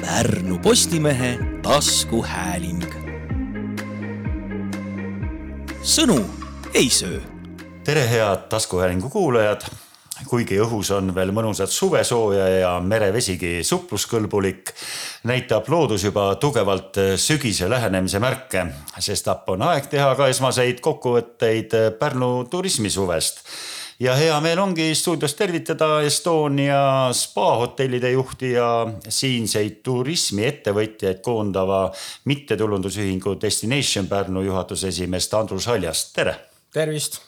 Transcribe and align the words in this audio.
Pärnu 0.00 0.58
Postimehe 0.58 1.38
taskuhääling. 1.62 2.84
sõnu 5.82 6.24
ei 6.74 6.90
söö. 6.90 7.20
tere, 7.84 8.10
head 8.10 8.48
taskuhäälingu 8.48 9.10
kuulajad. 9.10 9.60
kuigi 10.26 10.58
õhus 10.58 10.90
on 10.94 11.14
veel 11.14 11.30
mõnusat 11.30 11.70
suvesooja 11.70 12.48
ja 12.48 12.80
merevesigi 12.80 13.64
supluskõlbulik, 13.64 14.70
näitab 15.24 15.68
loodus 15.68 16.04
juba 16.04 16.34
tugevalt 16.34 16.96
sügise 17.16 17.70
lähenemise 17.70 18.18
märke, 18.18 18.66
sestap 18.98 19.48
on 19.48 19.62
aeg 19.62 19.86
teha 19.86 20.14
ka 20.14 20.28
esmaseid 20.28 20.80
kokkuvõtteid 20.80 21.74
Pärnu 21.98 22.44
turismisuvest 22.50 23.42
ja 24.00 24.14
hea 24.14 24.34
meel 24.40 24.60
ongi 24.62 24.92
stuudios 24.94 25.34
tervitada 25.34 26.00
Estonia 26.06 27.10
spaahotellide 27.12 28.12
juhti 28.14 28.52
ja 28.52 28.86
siinseid 29.08 29.80
turismiettevõtjaid 29.86 31.22
koondava 31.24 31.88
mittetulundusühingu 32.30 33.34
Destination 33.42 34.06
Pärnu 34.06 34.44
juhatuse 34.46 34.92
esimeest 34.92 35.34
Andrus 35.34 35.66
Haljast, 35.66 36.12
tere. 36.14 36.36
tervist. 36.72 37.20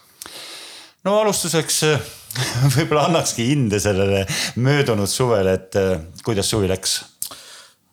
no 1.05 1.19
alustuseks 1.21 1.83
võib-olla 2.77 3.09
annakski 3.09 3.51
hinde 3.51 3.81
sellele 3.83 4.27
möödunud 4.57 5.11
suvele, 5.11 5.59
et 5.59 6.23
kuidas 6.25 6.51
suvi 6.51 6.71
läks? 6.71 7.01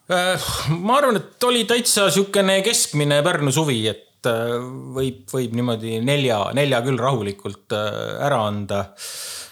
ma 0.08 1.00
arvan, 1.02 1.18
et 1.18 1.44
oli 1.44 1.66
täitsa 1.66 2.12
sihukene 2.14 2.62
keskmine 2.62 3.24
Pärnu 3.26 3.52
suvi, 3.52 3.82
et 3.90 4.07
et 4.18 4.32
äh, 4.32 4.58
võib, 4.96 5.28
võib 5.32 5.54
niimoodi 5.58 6.00
nelja, 6.06 6.48
nelja 6.58 6.82
küll 6.86 7.00
rahulikult 7.00 7.76
äh, 7.76 8.18
ära 8.26 8.42
anda. 8.48 8.82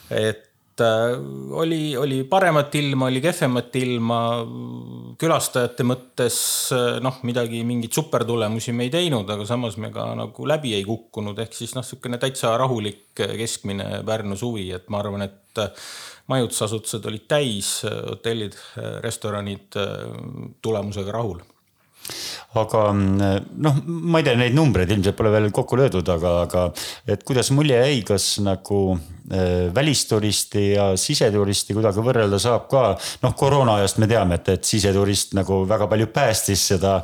et 0.10 0.82
äh, 0.82 1.14
oli, 1.52 1.96
oli 1.98 2.24
paremat 2.30 2.76
ilma, 2.76 3.10
oli 3.12 3.22
kehvemat 3.22 3.76
ilma. 3.76 4.20
külastajate 5.22 5.86
mõttes 5.88 6.38
noh, 7.02 7.22
midagi, 7.24 7.64
mingeid 7.64 7.94
supertulemusi 7.96 8.74
me 8.74 8.90
ei 8.90 8.94
teinud, 8.94 9.30
aga 9.30 9.46
samas 9.48 9.78
me 9.78 9.92
ka 9.94 10.10
nagu 10.18 10.48
läbi 10.48 10.74
ei 10.76 10.84
kukkunud, 10.84 11.40
ehk 11.40 11.56
siis 11.56 11.76
noh, 11.76 11.86
niisugune 11.86 12.20
täitsa 12.20 12.58
rahulik 12.60 13.14
keskmine 13.16 14.04
Pärnu 14.06 14.36
suvi, 14.36 14.72
et 14.76 14.90
ma 14.92 15.00
arvan, 15.00 15.24
et 15.30 15.64
majutusasutused 16.28 17.06
olid 17.08 17.30
täis, 17.32 17.70
hotellid, 17.86 18.58
restoranid 19.06 19.78
tulemusega 20.66 21.14
rahul 21.16 21.40
aga 22.56 22.86
noh, 22.96 23.82
ma 23.86 24.22
ei 24.22 24.28
tea, 24.28 24.38
neid 24.40 24.56
numbreid 24.56 24.92
ilmselt 24.96 25.18
pole 25.18 25.32
veel 25.34 25.50
kokku 25.56 25.80
löödud, 25.80 26.08
aga, 26.16 26.38
aga 26.46 26.66
et 27.12 27.26
kuidas 27.28 27.52
mulje 27.56 27.78
jäi, 27.82 28.00
kas 28.08 28.28
nagu 28.46 28.80
äh, 28.96 29.68
välisturisti 29.76 30.70
ja 30.76 30.88
siseturisti 31.00 31.76
kuidagi 31.76 32.04
võrrelda 32.06 32.40
saab 32.42 32.70
ka. 32.72 32.84
noh, 33.24 33.36
koroona 33.36 33.80
ajast 33.82 34.00
me 34.04 34.08
teame, 34.12 34.40
et, 34.40 34.54
et 34.56 34.68
siseturist 34.68 35.36
nagu 35.38 35.64
väga 35.68 35.90
palju 35.92 36.08
päästis 36.16 36.68
seda. 36.72 36.96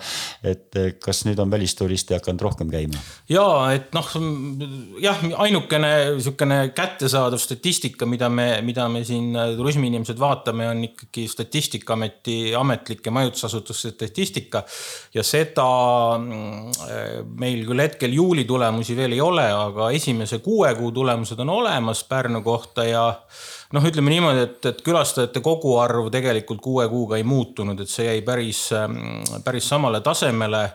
et 0.44 0.78
kas 1.04 1.26
nüüd 1.28 1.40
on 1.44 1.52
välisturisti 1.52 2.16
hakanud 2.16 2.48
rohkem 2.48 2.72
käima? 2.72 3.02
ja 3.30 3.46
et 3.76 3.92
noh, 3.98 4.08
jah, 5.04 5.20
ainukene 5.44 5.92
sihukene 6.22 6.62
kättesaadav 6.76 7.42
statistika, 7.42 8.08
mida 8.08 8.30
me, 8.30 8.48
mida 8.66 8.88
me 8.90 9.04
siin 9.08 9.36
turismiinimesed 9.58 10.20
vaatame, 10.20 10.70
on 10.72 10.84
ikkagi 10.92 11.28
Statistikaameti 11.32 12.56
ametlike 12.58 13.12
majutusasutuste 13.12 13.92
statistika 13.96 14.64
ja 15.14 15.24
seda 15.26 15.68
mm, 16.18 17.32
meil 17.40 17.66
küll 17.68 17.84
hetkel 17.84 18.14
juuli 18.16 18.46
tulemusi 18.48 18.96
veel 18.98 19.16
ei 19.16 19.22
ole, 19.24 19.48
aga 19.52 19.90
esimese 19.96 20.40
kuue 20.44 20.72
kuu 20.80 20.92
tulemused 20.96 21.40
on 21.44 21.50
olemas 21.50 22.04
Pärnu 22.08 22.42
kohta 22.46 22.86
ja 22.88 23.06
noh, 23.76 23.86
ütleme 23.88 24.14
niimoodi, 24.14 24.48
et, 24.48 24.66
et 24.72 24.82
külastajate 24.86 25.44
koguarv 25.44 26.10
tegelikult 26.14 26.62
kuue 26.64 26.88
kuuga 26.92 27.20
ei 27.20 27.28
muutunud, 27.28 27.80
et 27.80 27.92
see 27.92 28.08
jäi 28.08 28.26
päris, 28.26 28.68
mm, 28.88 29.44
päris 29.46 29.70
samale 29.72 30.04
tasemele. 30.06 30.66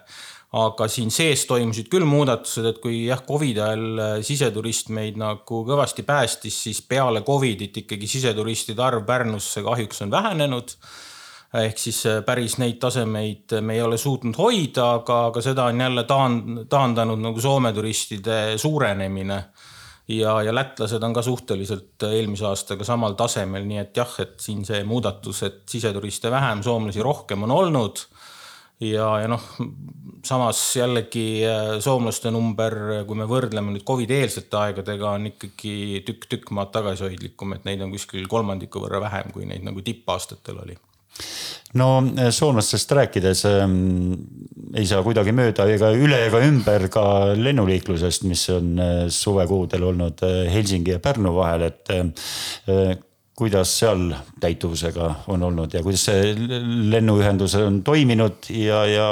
Aga 0.57 0.87
siin 0.89 1.11
sees 1.11 1.43
toimusid 1.51 1.89
küll 1.91 2.07
muudatused, 2.09 2.65
et 2.71 2.77
kui 2.81 3.01
jah, 3.09 3.19
Covidi 3.27 3.61
ajal 3.61 3.99
äh, 4.01 4.13
siseturist 4.25 4.93
meid 4.95 5.19
nagu 5.21 5.59
kõvasti 5.67 6.05
päästis, 6.07 6.55
siis 6.69 6.79
peale 6.87 7.21
Covidit 7.27 7.83
ikkagi 7.83 8.09
siseturistide 8.09 8.81
arv 8.81 9.03
Pärnusse 9.05 9.65
kahjuks 9.67 10.05
on 10.07 10.15
vähenenud 10.15 10.71
ehk 11.55 11.79
siis 11.79 12.01
äh, 12.11 12.21
päris 12.27 12.59
neid 12.59 12.81
tasemeid 12.83 13.57
me 13.61 13.77
ei 13.77 13.83
ole 13.83 13.99
suutnud 14.01 14.37
hoida, 14.39 14.91
aga, 15.01 15.21
aga 15.31 15.43
seda 15.45 15.69
on 15.71 15.81
jälle 15.81 16.05
taan-, 16.09 16.67
taandanud 16.69 17.23
nagu 17.23 17.41
Soome 17.41 17.73
turistide 17.73 18.59
suurenemine. 18.59 19.45
ja, 20.09 20.43
ja 20.43 20.55
lätlased 20.55 21.03
on 21.03 21.15
ka 21.15 21.23
suhteliselt 21.23 22.03
eelmise 22.07 22.47
aastaga 22.47 22.85
samal 22.85 23.17
tasemel, 23.19 23.65
nii 23.67 23.79
et 23.79 23.97
jah, 23.97 24.13
et 24.23 24.39
siin 24.41 24.65
see 24.65 24.85
muudatus, 24.85 25.43
et 25.43 25.63
siseturiste 25.71 26.31
vähem, 26.31 26.63
soomlasi 26.63 27.03
rohkem 27.03 27.43
on 27.43 27.51
olnud 27.51 28.05
ja, 28.81 29.09
ja 29.23 29.31
noh, 29.31 29.43
samas 30.27 30.61
jällegi 30.77 31.45
äh, 31.47 31.77
soomlaste 31.83 32.31
number, 32.31 32.77
kui 33.07 33.19
me 33.19 33.27
võrdleme 33.31 33.75
nüüd 33.75 33.87
Covidi 33.87 34.19
eelsete 34.21 34.59
aegadega, 34.61 35.15
on 35.17 35.31
ikkagi 35.33 36.03
tükk-tükk 36.07 36.53
maad 36.55 36.75
tagasihoidlikum, 36.75 37.57
et 37.57 37.67
neid 37.69 37.83
on 37.87 37.95
kuskil 37.95 38.29
kolmandiku 38.31 38.83
võrra 38.85 39.01
vähem, 39.09 39.33
kui 39.35 39.49
neid 39.49 39.67
nagu 39.67 39.83
tippaastatel 39.87 40.63
oli 40.67 40.79
no 41.75 41.89
eh, 42.17 42.31
soomlastest 42.35 42.93
rääkides 42.93 43.45
ähm, 43.51 44.13
ei 44.77 44.87
saa 44.89 45.03
kuidagi 45.07 45.35
mööda 45.37 45.67
ega 45.73 45.91
üle 45.97 46.21
ega 46.29 46.41
ümber 46.47 46.89
ka 46.93 47.07
lennuliiklusest, 47.39 48.27
mis 48.29 48.47
on 48.55 48.77
äh, 48.81 48.95
suvekuudel 49.13 49.91
olnud 49.91 50.25
äh, 50.27 50.47
Helsingi 50.53 50.97
ja 50.97 51.03
Pärnu 51.03 51.35
vahel, 51.37 51.69
et 51.71 51.93
äh, 51.95 52.97
kuidas 53.37 53.75
seal 53.83 54.09
täituvusega 54.41 55.11
on 55.33 55.43
olnud 55.45 55.75
ja 55.77 55.83
kuidas 55.85 56.07
see 56.09 56.33
lennuühendus 56.93 57.59
on 57.61 57.83
toiminud 57.85 58.49
ja, 58.49 58.81
ja 58.89 59.09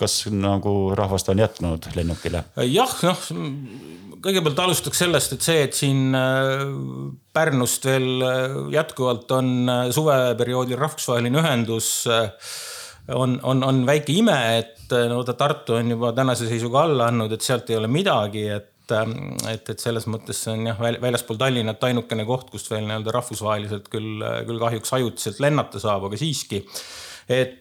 kas 0.00 0.24
nagu 0.34 0.74
rahvast 0.98 1.30
on 1.30 1.42
jätkunud 1.44 1.90
lennukile? 1.94 2.44
jah, 2.66 2.96
noh 3.06 3.28
kõigepealt 4.24 4.62
alustaks 4.64 5.00
sellest, 5.02 5.34
et 5.36 5.44
see, 5.44 5.60
et 5.66 5.76
siin 5.76 6.16
äh, 6.16 6.64
Pärnust 7.34 7.86
veel 7.88 8.24
äh, 8.26 8.56
jätkuvalt 8.74 9.30
on 9.36 9.52
äh, 9.70 9.84
suveperioodil 9.94 10.80
rahvusvaheline 10.80 11.40
ühendus, 11.40 11.92
on, 13.10 13.38
on, 13.42 13.62
on 13.66 13.80
väike 13.88 14.14
ime, 14.14 14.36
et 14.60 14.92
no 15.10 15.22
ta 15.26 15.34
Tartu 15.38 15.78
on 15.78 15.94
juba 15.94 16.12
tänase 16.14 16.48
seisuga 16.50 16.84
alla 16.84 17.08
andnud, 17.10 17.32
et 17.34 17.46
sealt 17.46 17.70
ei 17.70 17.80
ole 17.80 17.90
midagi, 17.90 18.46
et 18.50 18.68
et, 18.90 19.68
et 19.70 19.78
selles 19.78 20.02
mõttes 20.10 20.34
see 20.42 20.50
on 20.50 20.64
jah, 20.66 20.78
väljaspool 20.98 21.36
Tallinnat 21.38 21.84
ainukene 21.86 22.24
koht, 22.26 22.48
kust 22.50 22.72
veel 22.72 22.88
nii-öelda 22.88 23.12
rahvusvaheliselt 23.14 23.84
küll, 23.86 24.24
küll 24.48 24.58
kahjuks 24.58 24.90
ajutiselt 24.96 25.38
lennata 25.44 25.78
saab, 25.78 26.08
aga 26.08 26.18
siiski. 26.18 26.58
et 27.30 27.59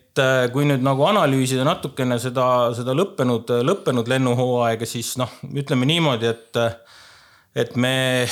kui 0.53 0.66
nüüd 0.66 0.84
nagu 0.86 1.06
analüüsida 1.08 1.66
natukene 1.68 2.18
seda, 2.22 2.46
seda 2.78 2.96
lõppenud, 2.97 3.52
lõppenud 3.66 4.09
lennuhooaega, 4.09 4.88
siis 4.90 5.16
noh, 5.22 5.31
ütleme 5.53 5.90
niimoodi, 5.90 6.31
et 6.34 6.64
et 7.59 7.74
me 7.81 8.25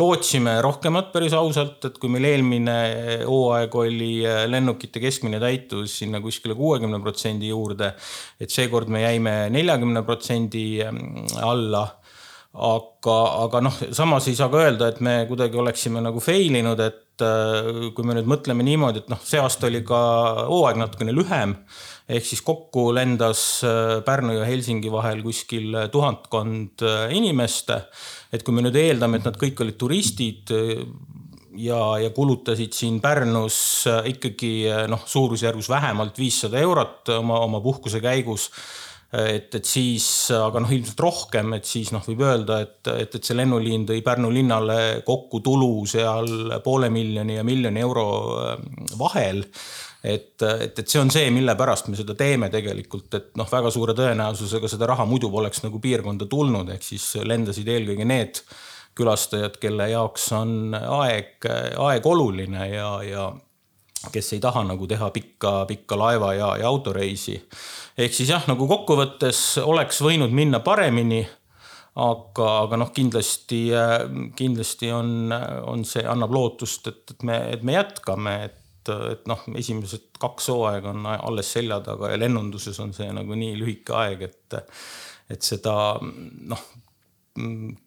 lootsime 0.00 0.52
rohkemat 0.62 1.10
päris 1.12 1.34
ausalt, 1.34 1.82
et 1.88 1.96
kui 2.00 2.10
meil 2.12 2.28
eelmine 2.28 2.76
hooaeg 3.26 3.74
oli 3.82 4.10
lennukite 4.48 5.02
keskmine 5.02 5.40
täitus 5.42 5.98
sinna 6.00 6.20
kuskile 6.22 6.54
kuuekümne 6.54 7.00
protsendi 7.02 7.50
juurde, 7.50 7.90
et 8.40 8.54
seekord 8.54 8.88
me 8.88 9.02
jäime 9.02 9.34
neljakümne 9.50 10.04
protsendi 10.06 10.64
alla 11.42 11.84
aga, 12.50 13.16
aga 13.46 13.60
noh, 13.62 13.76
samas 13.94 14.26
ei 14.26 14.34
saa 14.38 14.50
ka 14.50 14.64
öelda, 14.64 14.90
et 14.90 14.98
me 15.04 15.22
kuidagi 15.28 15.58
oleksime 15.60 16.02
nagu 16.02 16.22
fail 16.22 16.56
inud, 16.58 16.80
et 16.82 17.22
äh, 17.22 17.92
kui 17.94 18.06
me 18.06 18.16
nüüd 18.18 18.26
mõtleme 18.30 18.66
niimoodi, 18.66 19.04
et 19.04 19.12
noh, 19.12 19.20
see 19.22 19.38
aasta 19.38 19.68
oli 19.68 19.84
ka 19.86 20.00
hooaeg 20.48 20.80
natukene 20.80 21.14
lühem. 21.14 21.54
ehk 22.10 22.26
siis 22.26 22.42
kokku 22.42 22.88
lendas 22.90 23.62
äh, 23.62 24.00
Pärnu 24.02 24.34
ja 24.34 24.48
Helsingi 24.48 24.90
vahel 24.90 25.22
kuskil 25.22 25.78
tuhatkond 25.92 26.82
äh, 26.82 27.14
inimest. 27.14 27.70
et 28.32 28.42
kui 28.42 28.54
me 28.54 28.66
nüüd 28.66 28.74
eeldame, 28.74 29.18
et 29.18 29.30
nad 29.30 29.38
kõik 29.38 29.62
olid 29.62 29.78
turistid 29.78 30.50
ja, 31.54 31.80
ja 32.02 32.10
kulutasid 32.10 32.74
siin 32.74 32.98
Pärnus 33.00 33.86
ikkagi 34.10 34.66
noh, 34.90 35.06
suurusjärgus 35.06 35.70
vähemalt 35.70 36.18
viissada 36.18 36.58
eurot 36.58 37.14
oma, 37.14 37.38
oma 37.46 37.62
puhkuse 37.62 38.02
käigus 38.02 38.50
et, 39.10 39.54
et 39.58 39.66
siis, 39.66 40.04
aga 40.36 40.62
noh, 40.62 40.70
ilmselt 40.70 41.00
rohkem, 41.02 41.54
et 41.56 41.66
siis 41.66 41.90
noh, 41.94 42.04
võib 42.06 42.22
öelda, 42.28 42.60
et, 42.62 42.78
et, 42.92 43.18
et 43.18 43.26
see 43.26 43.36
lennuliin 43.38 43.86
tõi 43.88 44.04
Pärnu 44.06 44.30
linnale 44.34 44.78
kokku 45.06 45.42
tulu 45.42 45.84
seal 45.90 46.60
poole 46.64 46.92
miljoni 46.94 47.40
ja 47.40 47.46
miljoni 47.46 47.82
euro 47.82 48.08
äh, 48.38 48.66
vahel. 49.00 49.44
Et, 50.00 50.32
et, 50.40 50.78
et 50.78 50.86
see 50.88 51.00
on 51.02 51.10
see, 51.12 51.26
mille 51.34 51.52
pärast 51.58 51.90
me 51.92 51.98
seda 51.98 52.14
teeme 52.16 52.48
tegelikult, 52.52 53.10
et 53.18 53.34
noh, 53.36 53.48
väga 53.50 53.72
suure 53.74 53.92
tõenäosusega 53.98 54.70
seda 54.70 54.88
raha 54.88 55.04
muidu 55.04 55.28
poleks 55.32 55.60
nagu 55.66 55.82
piirkonda 55.82 56.24
tulnud, 56.30 56.70
ehk 56.72 56.86
siis 56.86 57.12
lendasid 57.20 57.68
eelkõige 57.68 58.06
need 58.08 58.40
külastajad, 58.96 59.58
kelle 59.60 59.90
jaoks 59.90 60.30
on 60.38 60.72
aeg, 60.78 61.44
aeg 61.78 62.06
oluline 62.08 62.64
ja, 62.72 62.88
ja 63.04 63.28
kes 64.12 64.32
ei 64.32 64.40
taha 64.40 64.62
nagu 64.64 64.86
teha 64.88 65.10
pikka, 65.12 65.64
pikka 65.68 65.98
laeva 65.98 66.32
ja, 66.34 66.54
ja 66.60 66.68
autoreisi. 66.68 67.36
ehk 67.98 68.14
siis 68.16 68.32
jah, 68.32 68.46
nagu 68.48 68.68
kokkuvõttes 68.68 69.60
oleks 69.64 70.00
võinud 70.04 70.32
minna 70.32 70.62
paremini. 70.64 71.26
aga, 72.00 72.46
aga 72.64 72.76
noh, 72.78 72.92
kindlasti, 72.94 73.64
kindlasti 74.38 74.92
on, 74.94 75.34
on 75.66 75.84
see, 75.84 76.04
annab 76.06 76.32
lootust, 76.32 76.86
et, 76.86 77.02
et 77.10 77.22
me, 77.26 77.38
et 77.52 77.62
me 77.66 77.76
jätkame, 77.76 78.36
et 78.44 78.56
et 78.90 79.26
noh, 79.28 79.42
esimesed 79.60 80.16
kaks 80.18 80.48
hooaega 80.50 80.90
on 80.90 81.04
alles 81.12 81.50
selja 81.52 81.76
taga 81.84 82.08
ja 82.10 82.16
lennunduses 82.18 82.78
on 82.80 82.94
see 82.96 83.10
nagu 83.12 83.36
nii 83.36 83.52
lühike 83.60 83.92
aeg, 83.94 84.24
et, 84.24 84.56
et 85.30 85.46
seda 85.46 85.74
noh, 86.00 86.64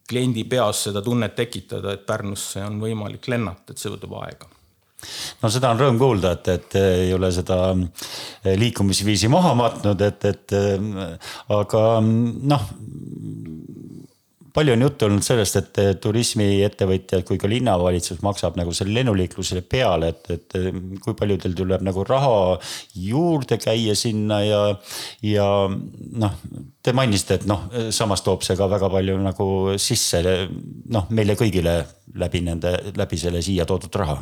kliendi 0.07 0.45
peas 0.47 0.85
seda 0.87 1.01
tunnet 1.03 1.35
tekitada, 1.35 1.97
et 1.97 2.05
Pärnusse 2.07 2.61
on 2.63 2.77
võimalik 2.79 3.27
lennata, 3.33 3.73
et 3.73 3.81
see 3.81 3.91
võtab 3.91 4.13
aega 4.21 4.52
no 5.41 5.51
seda 5.53 5.73
on 5.73 5.81
rõõm 5.81 5.99
kuulda, 6.01 6.35
et, 6.37 6.51
et 6.53 6.79
ei 6.81 7.13
ole 7.15 7.31
seda 7.35 7.59
liikumisviisi 8.63 9.31
maha 9.31 9.53
matnud, 9.57 10.01
et, 10.07 10.29
et 10.31 10.57
aga 11.61 11.83
noh 12.03 12.69
palju 14.53 14.73
on 14.73 14.81
juttu 14.85 15.07
olnud 15.07 15.25
sellest, 15.25 15.57
et 15.57 15.79
turismiettevõtjad 16.01 17.25
kui 17.25 17.39
ka 17.41 17.49
linnavalitsus 17.49 18.21
maksab 18.25 18.57
nagu 18.59 18.73
selle 18.75 18.93
lennuliiklusele 18.99 19.63
peale, 19.65 20.11
et, 20.13 20.29
et 20.35 20.57
kui 21.03 21.17
palju 21.17 21.39
teil 21.41 21.55
tuleb 21.57 21.85
nagu 21.85 22.05
raha 22.07 22.59
juurde 23.01 23.57
käia 23.61 23.95
sinna 23.97 24.41
ja, 24.45 24.61
ja 25.25 25.47
noh, 25.69 26.37
te 26.83 26.93
mainisite, 26.93 27.41
et 27.41 27.47
noh, 27.49 27.65
samas 27.95 28.21
toob 28.25 28.45
see 28.45 28.57
ka 28.59 28.69
väga 28.69 28.91
palju 28.93 29.17
nagu 29.23 29.47
sisse 29.81 30.21
noh, 30.23 31.09
meile 31.09 31.37
kõigile 31.39 31.79
läbi 32.21 32.43
nende, 32.45 32.77
läbi 32.97 33.17
selle 33.17 33.41
siia 33.41 33.65
toodud 33.69 34.01
raha 34.03 34.21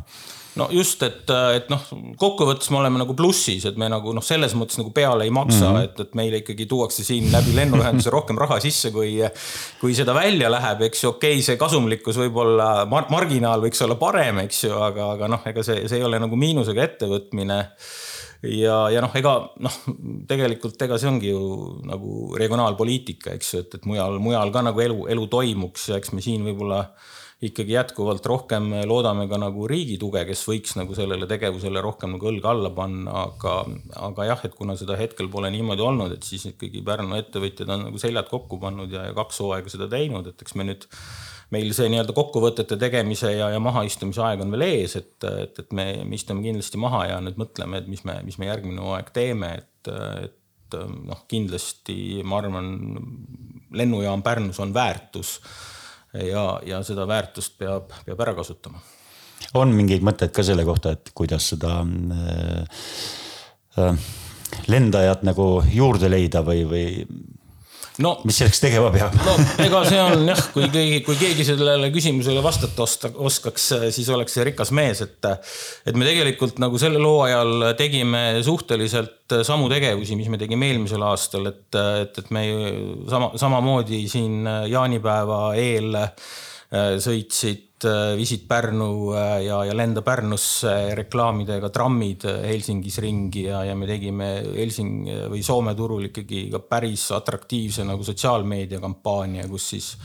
no 0.59 0.67
just, 0.73 1.03
et, 1.05 1.29
et 1.55 1.69
noh, 1.71 1.83
kokkuvõttes 2.19 2.71
me 2.73 2.81
oleme 2.81 2.99
nagu 3.01 3.15
plussis, 3.17 3.63
et 3.69 3.77
me 3.79 3.87
nagu 3.91 4.11
noh, 4.15 4.25
selles 4.25 4.55
mõttes 4.57 4.79
nagu 4.81 4.91
peale 4.95 5.25
ei 5.27 5.33
maksa 5.33 5.69
mm, 5.69 5.77
-hmm. 5.77 5.87
et, 5.87 5.99
et 6.03 6.15
meile 6.19 6.41
ikkagi 6.41 6.67
tuuakse 6.71 7.05
siin 7.07 7.31
läbi 7.31 7.55
lennuühenduse 7.55 8.11
rohkem 8.13 8.39
raha 8.41 8.59
sisse, 8.63 8.91
kui, 8.91 9.15
kui 9.79 9.95
seda 9.95 10.15
välja 10.17 10.51
läheb, 10.51 10.87
eks 10.89 11.03
ju, 11.03 11.13
okei 11.15 11.37
okay,, 11.37 11.45
see 11.45 11.59
kasumlikkus 11.61 12.19
võib-olla 12.19 12.85
mar, 12.89 13.07
marginaal 13.13 13.63
võiks 13.63 13.83
olla 13.85 13.95
parem, 13.95 14.43
eks 14.45 14.65
ju, 14.67 14.75
aga, 14.75 15.13
aga 15.15 15.31
noh, 15.35 15.45
ega 15.47 15.63
see, 15.63 15.87
see 15.87 16.01
ei 16.01 16.07
ole 16.07 16.19
nagu 16.19 16.39
miinusega 16.39 16.83
ettevõtmine 16.89 17.61
ja, 18.43 18.77
ja 18.91 19.01
noh, 19.03 19.15
ega 19.15 19.35
noh, 19.61 19.79
tegelikult 20.29 20.81
ega 20.83 20.99
see 20.99 21.09
ongi 21.11 21.31
ju 21.31 21.41
nagu 21.87 22.35
regionaalpoliitika, 22.39 23.37
eks 23.37 23.53
ju, 23.53 23.63
et, 23.65 23.79
et 23.79 23.87
mujal, 23.89 24.19
mujal 24.23 24.51
ka 24.53 24.65
nagu 24.67 24.83
elu, 24.83 25.01
elu 25.15 25.27
toimuks 25.31 25.89
ja 25.91 26.01
eks 26.01 26.11
me 26.15 26.23
siin 26.25 26.43
võib-olla 26.47 26.83
ikkagi 27.41 27.73
jätkuvalt 27.73 28.25
rohkem 28.29 28.69
loodame 28.85 29.25
ka 29.29 29.39
nagu 29.41 29.65
riigi 29.69 29.95
tuge, 30.01 30.21
kes 30.29 30.43
võiks 30.45 30.75
nagu 30.77 30.93
sellele 30.97 31.25
tegevusele 31.29 31.81
rohkem 31.81 32.13
nagu 32.13 32.29
õlga 32.29 32.51
alla 32.53 32.69
panna, 32.75 33.23
aga, 33.25 33.55
aga 34.09 34.27
jah, 34.29 34.43
et 34.45 34.53
kuna 34.57 34.75
seda 34.77 34.97
hetkel 34.99 35.29
pole 35.33 35.49
niimoodi 35.53 35.81
olnud, 35.81 36.13
et 36.13 36.27
siis 36.27 36.45
ikkagi 36.51 36.83
Pärnu 36.85 37.17
ettevõtjad 37.17 37.73
on 37.73 37.87
nagu 37.87 38.01
seljad 38.01 38.29
kokku 38.29 38.61
pannud 38.61 38.93
ja, 38.93 39.07
ja 39.09 39.17
kaks 39.17 39.41
hooaega 39.41 39.73
seda 39.73 39.89
teinud, 39.89 40.29
et 40.29 40.45
eks 40.45 40.57
me 40.59 40.67
nüüd 40.69 40.85
meil 41.51 41.73
see 41.75 41.89
nii-öelda 41.91 42.13
kokkuvõtete 42.15 42.77
tegemise 42.79 43.33
ja, 43.33 43.49
ja 43.51 43.63
mahaistumise 43.63 44.21
aeg 44.23 44.45
on 44.45 44.53
veel 44.53 44.67
ees, 44.69 44.95
et, 45.01 45.17
et, 45.25 45.57
et 45.65 45.75
me, 45.75 45.87
me 46.05 46.15
istume 46.19 46.45
kindlasti 46.45 46.79
maha 46.79 47.07
ja 47.09 47.17
nüüd 47.25 47.41
mõtleme, 47.41 47.81
et 47.81 47.89
mis 47.91 48.05
me, 48.07 48.19
mis 48.27 48.37
me 48.39 48.47
järgmine 48.47 48.85
hooaeg 48.85 49.11
teeme, 49.17 49.51
et, 49.63 49.91
et 50.29 50.79
noh, 51.09 51.25
kindlasti 51.27 52.21
ma 52.21 52.37
arvan, 52.39 52.71
lennujaam 53.75 54.21
Pärnus 54.23 54.61
on 54.61 54.77
väärtus 54.77 55.39
ja, 56.13 56.45
ja 56.65 56.81
seda 56.83 57.07
väärtust 57.07 57.57
peab, 57.59 57.93
peab 58.05 58.19
ära 58.25 58.33
kasutama. 58.37 58.81
on 59.53 59.73
mingeid 59.75 60.03
mõtteid 60.05 60.33
ka 60.35 60.43
selle 60.43 60.65
kohta, 60.67 60.95
et 60.95 61.11
kuidas 61.15 61.49
seda 61.53 61.81
äh, 61.81 62.81
äh, 63.79 64.09
lendajat 64.67 65.23
nagu 65.27 65.47
juurde 65.71 66.09
leida 66.11 66.43
või, 66.45 66.65
või 66.67 66.85
no, 68.03 68.13
mis 68.27 68.39
selleks 68.41 68.61
tegema 68.63 68.91
peab? 68.93 69.15
no 69.25 69.35
ega 69.63 69.81
see 69.87 70.01
on 70.01 70.25
jah, 70.29 70.41
kui 70.53 70.67
keegi, 70.73 70.99
kui 71.05 71.17
keegi 71.19 71.45
sellele 71.47 71.91
küsimusele 71.93 72.43
vastata 72.43 72.85
osta, 72.85 73.11
oskaks, 73.29 73.67
siis 73.95 74.11
oleks 74.13 74.37
see 74.37 74.45
rikas 74.51 74.73
mees, 74.75 75.03
et. 75.05 75.31
et 75.87 75.97
me 75.97 76.07
tegelikult 76.07 76.61
nagu 76.61 76.79
sellel 76.81 77.05
hooajal 77.05 77.71
tegime 77.79 78.23
suhteliselt 78.45 79.37
samu 79.47 79.69
tegevusi, 79.71 80.17
mis 80.19 80.29
me 80.31 80.39
tegime 80.41 80.71
eelmisel 80.71 81.03
aastal, 81.07 81.49
et, 81.51 81.67
et, 82.03 82.21
et 82.23 82.31
me 82.35 82.45
sama, 83.11 83.31
samamoodi 83.39 84.05
siin 84.11 84.45
jaanipäeva 84.71 85.43
eel 85.59 85.99
sõitsid 87.03 87.70
Äh, 87.85 88.15
Visit 88.17 88.47
Pärnu 88.47 89.13
äh, 89.13 89.45
ja, 89.45 89.63
ja 89.65 89.73
Lenda 89.73 90.01
Pärnusse 90.01 90.95
reklaamidega 90.95 91.69
trammid 91.69 92.25
äh, 92.25 92.43
Helsingis 92.45 92.99
ringi 93.01 93.45
ja, 93.47 93.63
ja 93.65 93.75
me 93.75 93.87
tegime 93.89 94.27
Helsing- 94.55 95.07
või 95.31 95.41
Soome 95.43 95.73
turul 95.75 96.09
ikkagi 96.09 96.45
ka 96.53 96.61
päris 96.61 97.07
atraktiivse 97.15 97.85
nagu 97.87 98.05
sotsiaalmeediakampaania, 98.05 99.47
kus 99.49 99.69
siis 99.73 99.95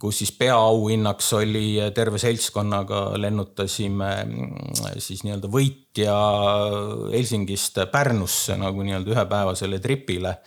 kus 0.00 0.22
siis 0.22 0.30
peaauhinnaks 0.32 1.26
oli 1.36 1.76
terve 1.92 2.16
seltskonnaga 2.22 3.02
lennutasime 3.20 4.12
mm, 4.24 4.94
siis 4.96 5.26
nii-öelda 5.26 5.50
võitja 5.52 6.14
Helsingist 7.12 7.82
Pärnusse 7.92 8.56
nagu 8.60 8.86
nii-öelda 8.86 9.12
ühepäevasele 9.12 9.82
tripile 9.82 10.38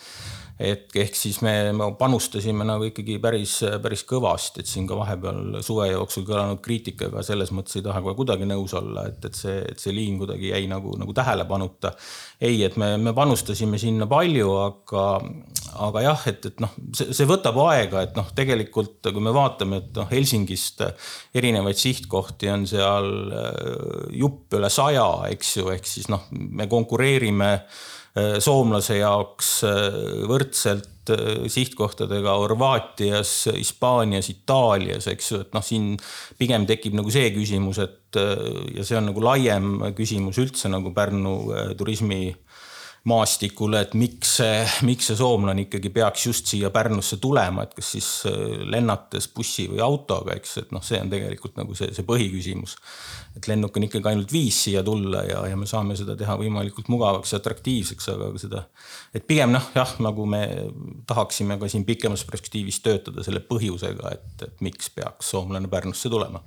et 0.61 0.93
ehk 1.01 1.15
siis 1.17 1.39
me 1.41 1.53
panustasime 1.97 2.65
nagu 2.67 2.85
ikkagi 2.85 3.15
päris, 3.21 3.55
päris 3.81 4.03
kõvasti, 4.05 4.61
et 4.61 4.69
siin 4.69 4.85
ka 4.89 4.97
vahepeal 4.99 5.57
suve 5.65 5.87
jooksul 5.89 6.27
kõlanud 6.27 6.61
kriitikaga 6.63 7.23
selles 7.25 7.49
mõttes 7.55 7.79
ei 7.79 7.85
taha 7.85 8.03
kohe 8.05 8.13
kuidagi 8.19 8.45
nõus 8.45 8.75
olla, 8.77 9.07
et, 9.09 9.17
et 9.25 9.37
see, 9.37 9.55
et 9.71 9.81
see 9.81 9.95
liin 9.95 10.19
kuidagi 10.21 10.51
jäi 10.51 10.67
nagu, 10.69 10.93
nagu 10.99 11.15
tähelepanuta. 11.17 11.93
ei, 12.41 12.61
et 12.63 12.77
me, 12.77 12.91
me 13.01 13.15
panustasime 13.17 13.79
sinna 13.81 14.05
palju, 14.09 14.51
aga, 14.61 15.05
aga 15.87 16.03
jah, 16.05 16.27
et, 16.29 16.45
et 16.51 16.61
noh, 16.61 16.75
see, 16.93 17.09
see 17.17 17.29
võtab 17.29 17.57
aega, 17.65 18.03
et 18.05 18.19
noh, 18.19 18.29
tegelikult 18.35 19.09
kui 19.09 19.25
me 19.25 19.33
vaatame, 19.33 19.81
et 19.81 19.97
noh, 19.97 20.09
Helsingist 20.11 20.85
erinevaid 21.33 21.81
sihtkohti 21.81 22.51
on 22.53 22.67
seal 22.69 23.09
äh, 23.33 24.13
jupp 24.21 24.53
üle 24.59 24.69
saja, 24.73 25.07
eks 25.33 25.57
ju, 25.57 25.67
ehk 25.73 25.89
siis 25.89 26.13
noh, 26.13 26.29
me 26.29 26.69
konkureerime 26.69 27.55
soomlase 28.13 28.99
jaoks 28.99 29.47
äh, 29.65 29.95
võrdselt 30.29 31.09
äh, 31.09 31.47
sihtkohtadega 31.49 32.35
Horvaatias, 32.37 33.31
Hispaanias, 33.55 34.29
Itaalias, 34.29 35.07
eks 35.09 35.31
ju, 35.31 35.39
et 35.41 35.55
noh, 35.55 35.65
siin 35.65 35.95
pigem 36.37 36.67
tekib 36.69 36.93
nagu 36.99 37.13
see 37.13 37.31
küsimus, 37.33 37.81
et 37.81 37.99
ja 38.13 38.83
see 38.85 38.93
on 38.99 39.07
nagu 39.09 39.23
laiem 39.25 39.79
küsimus 39.97 40.37
üldse 40.37 40.69
nagu 40.69 40.91
Pärnu 40.93 41.31
turismi 41.79 42.27
maastikule, 43.09 43.81
et 43.83 43.95
miks 43.99 44.37
see, 44.39 44.61
miks 44.87 45.09
see 45.09 45.17
soomlane 45.19 45.65
ikkagi 45.65 45.91
peaks 45.91 46.27
just 46.29 46.47
siia 46.47 46.69
Pärnusse 46.71 47.17
tulema, 47.23 47.65
et 47.65 47.73
kas 47.75 47.89
siis 47.97 48.09
lennates 48.63 49.27
bussi 49.35 49.67
või 49.71 49.81
autoga, 49.83 50.37
eks, 50.37 50.57
et 50.63 50.71
noh, 50.71 50.83
see 50.85 51.01
on 51.03 51.11
tegelikult 51.11 51.59
nagu 51.59 51.75
see, 51.75 51.91
see 51.95 52.07
põhiküsimus 52.07 52.77
et 53.37 53.47
lennuk 53.49 53.77
on 53.77 53.87
ikkagi 53.87 54.09
ainult 54.11 54.31
viis 54.33 54.57
siia 54.67 54.83
tulla 54.85 55.23
ja, 55.25 55.41
ja 55.49 55.57
me 55.57 55.67
saame 55.69 55.97
seda 55.97 56.15
teha 56.17 56.35
võimalikult 56.37 56.89
mugavaks 56.93 57.33
ja 57.33 57.39
atraktiivseks, 57.41 58.09
aga 58.13 58.29
seda. 58.41 58.63
et 59.15 59.25
pigem 59.29 59.55
noh, 59.55 59.69
jah, 59.75 59.95
nagu 60.05 60.25
me 60.29 60.43
tahaksime 61.09 61.57
ka 61.61 61.69
siin 61.71 61.85
pikemas 61.87 62.25
perspektiivis 62.29 62.81
töötada 62.85 63.25
selle 63.25 63.41
põhjusega, 63.47 64.13
et, 64.13 64.47
et 64.47 64.65
miks 64.65 64.91
peaks 64.93 65.33
soomlane 65.33 65.71
Pärnusse 65.71 66.11
tulema 66.13 66.43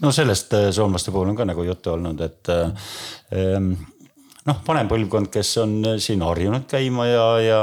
no 0.00 0.12
sellest 0.12 0.56
äh, 0.56 0.70
soomlaste 0.76 1.12
puhul 1.12 1.32
on 1.32 1.36
ka 1.36 1.48
nagu 1.48 1.64
juttu 1.64 1.92
olnud, 1.94 2.24
et 2.24 2.52
äh, 2.52 2.94
noh, 4.48 4.60
vanem 4.66 4.88
põlvkond, 4.90 5.30
kes 5.32 5.50
on 5.62 5.74
siin 6.02 6.22
harjunud 6.24 6.66
käima 6.70 7.06
ja, 7.08 7.26
ja 7.42 7.60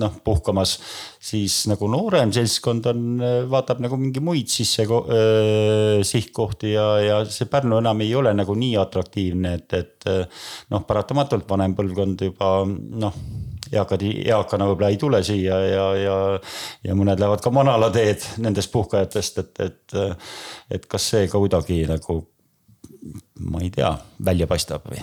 noh, 0.00 0.16
puhkamas, 0.24 0.76
siis 1.20 1.62
nagu 1.70 1.88
noorem 1.92 2.32
seltskond 2.34 2.88
on, 2.92 3.04
vaatab 3.52 3.82
nagu 3.84 3.98
mingi 4.00 4.22
muid 4.24 4.50
sisse 4.52 4.86
äh, 4.86 6.00
sihtkohti 6.06 6.74
ja, 6.74 6.88
ja 7.04 7.20
see 7.28 7.48
Pärnu 7.50 7.80
enam 7.80 8.04
ei 8.04 8.14
ole 8.16 8.34
nagu 8.36 8.56
nii 8.56 8.74
atraktiivne, 8.80 9.54
et, 9.60 9.78
et 9.78 10.10
noh, 10.70 10.84
paratamatult 10.88 11.48
vanem 11.50 11.76
põlvkond 11.78 12.28
juba 12.30 12.58
noh 12.66 13.22
eakad, 13.70 14.02
eakana 14.02 14.66
võib-olla 14.70 14.90
ei 14.90 14.98
tule 15.00 15.22
siia 15.26 15.58
ja, 15.64 15.86
ja, 15.98 16.16
ja 16.86 16.96
mõned 16.98 17.20
lähevad 17.20 17.42
ka 17.44 17.52
manalateed 17.54 18.26
nendest 18.42 18.72
puhkajatest, 18.74 19.40
et, 19.44 19.64
et, 19.66 19.96
et 20.78 20.86
kas 20.90 21.10
see 21.12 21.28
ka 21.30 21.40
kuidagi 21.40 21.82
nagu 21.90 22.20
ma 23.40 23.64
ei 23.64 23.72
tea, 23.74 23.94
välja 24.24 24.50
paistab 24.50 24.86
või? 24.90 25.02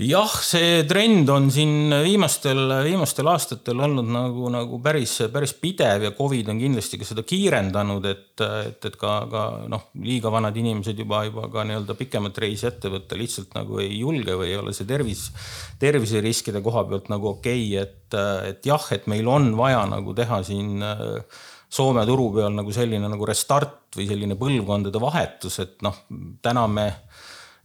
jah, 0.00 0.32
see 0.44 0.84
trend 0.88 1.28
on 1.28 1.50
siin 1.52 1.92
viimastel, 2.04 2.60
viimastel 2.86 3.28
aastatel 3.28 3.82
olnud 3.84 4.08
nagu, 4.08 4.48
nagu 4.52 4.78
päris, 4.82 5.18
päris 5.32 5.52
pidev 5.60 6.06
ja 6.06 6.12
Covid 6.16 6.48
on 6.52 6.60
kindlasti 6.62 7.00
ka 7.00 7.08
seda 7.08 7.24
kiirendanud, 7.26 8.08
et, 8.08 8.40
et, 8.40 8.88
et 8.88 8.96
ka, 9.00 9.12
ka 9.30 9.44
noh, 9.68 9.90
liiga 10.00 10.32
vanad 10.32 10.56
inimesed 10.56 11.04
juba, 11.04 11.24
juba 11.28 11.50
ka 11.52 11.66
nii-öelda 11.68 11.96
pikemat 11.98 12.40
reisi 12.40 12.68
ette 12.70 12.92
võtta 12.92 13.18
lihtsalt 13.20 13.52
nagu 13.58 13.80
ei 13.84 14.00
julge 14.00 14.38
või 14.40 14.54
ei 14.54 14.58
ole 14.62 14.74
see 14.76 14.88
tervis, 14.88 15.26
terviseriskide 15.82 16.64
koha 16.64 16.86
pealt 16.88 17.12
nagu 17.12 17.34
okei 17.34 17.66
okay,, 17.68 17.84
et, 17.84 18.20
et 18.54 18.72
jah, 18.72 18.88
et 18.96 19.08
meil 19.10 19.28
on 19.28 19.52
vaja 19.58 19.84
nagu 19.90 20.16
teha 20.16 20.40
siin 20.46 20.80
Soome 21.70 22.02
turu 22.08 22.32
peal 22.34 22.54
nagu 22.56 22.72
selline 22.74 23.06
nagu 23.06 23.26
restart 23.28 23.94
või 23.94 24.08
selline 24.08 24.34
põlvkondade 24.38 25.02
vahetus, 25.02 25.60
et 25.62 25.76
noh, 25.86 26.00
täna 26.42 26.66
me 26.66 26.86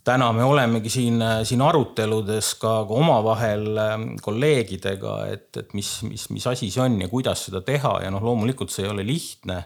täna 0.06 0.28
me 0.36 0.44
olemegi 0.46 0.92
siin, 0.94 1.24
siin 1.48 1.64
aruteludes 1.66 2.52
ka, 2.62 2.76
ka 2.86 3.00
omavahel 3.00 3.66
ähm, 3.82 4.06
kolleegidega, 4.22 5.16
et, 5.34 5.50
et 5.58 5.74
mis, 5.78 5.90
mis, 6.06 6.28
mis 6.30 6.46
asi 6.52 6.70
see 6.70 6.84
on 6.84 7.00
ja 7.02 7.10
kuidas 7.10 7.48
seda 7.48 7.64
teha 7.66 7.98
ja 8.04 8.14
noh, 8.14 8.24
loomulikult 8.26 8.74
see 8.74 8.86
ei 8.86 8.94
ole 8.94 9.06
lihtne. 9.08 9.64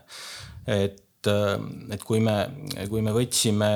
et 0.67 1.05
et 1.27 2.03
kui 2.07 2.21
me, 2.23 2.33
kui 2.87 3.01
me 3.03 3.11
võtsime 3.11 3.67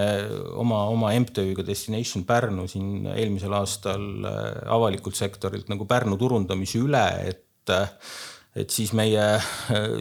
oma, 0.61 0.85
oma 0.87 1.09
MTÜ-ga 1.11 1.65
Destination 1.67 2.23
Pärnu 2.23 2.69
siin 2.71 3.09
eelmisel 3.11 3.51
aastal 3.57 4.05
avalikult 4.71 5.19
sektorilt 5.19 5.67
nagu 5.67 5.83
Pärnu 5.83 6.15
turundamise 6.21 6.79
üle, 6.79 7.03
et 7.27 7.73
et 8.55 8.69
siis 8.69 8.91
meie 8.93 9.23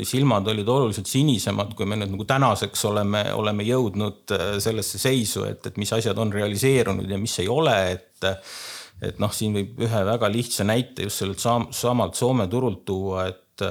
silmad 0.05 0.49
olid 0.53 0.69
oluliselt 0.69 1.09
sinisemad, 1.09 1.73
kui 1.77 1.89
me 1.89 1.97
nüüd 1.97 2.13
nagu 2.13 2.27
tänaseks 2.29 2.85
oleme, 2.91 3.25
oleme 3.33 3.65
jõudnud 3.65 4.35
sellesse 4.61 5.01
seisu, 5.01 5.47
et, 5.49 5.65
et 5.71 5.81
mis 5.81 5.93
asjad 5.97 6.19
on 6.21 6.33
realiseerunud 6.35 7.09
ja 7.09 7.21
mis 7.21 7.39
ei 7.41 7.49
ole, 7.53 7.79
et 7.97 8.37
et 9.03 9.19
noh, 9.19 9.33
siin 9.35 9.57
võib 9.57 9.81
ühe 9.83 10.03
väga 10.07 10.29
lihtsa 10.31 10.67
näite 10.69 11.09
just 11.09 11.23
sellelt 11.23 11.43
samalt 11.75 12.15
Soome 12.15 12.47
turult 12.51 12.85
tuua, 12.87 13.27
et, 13.33 13.65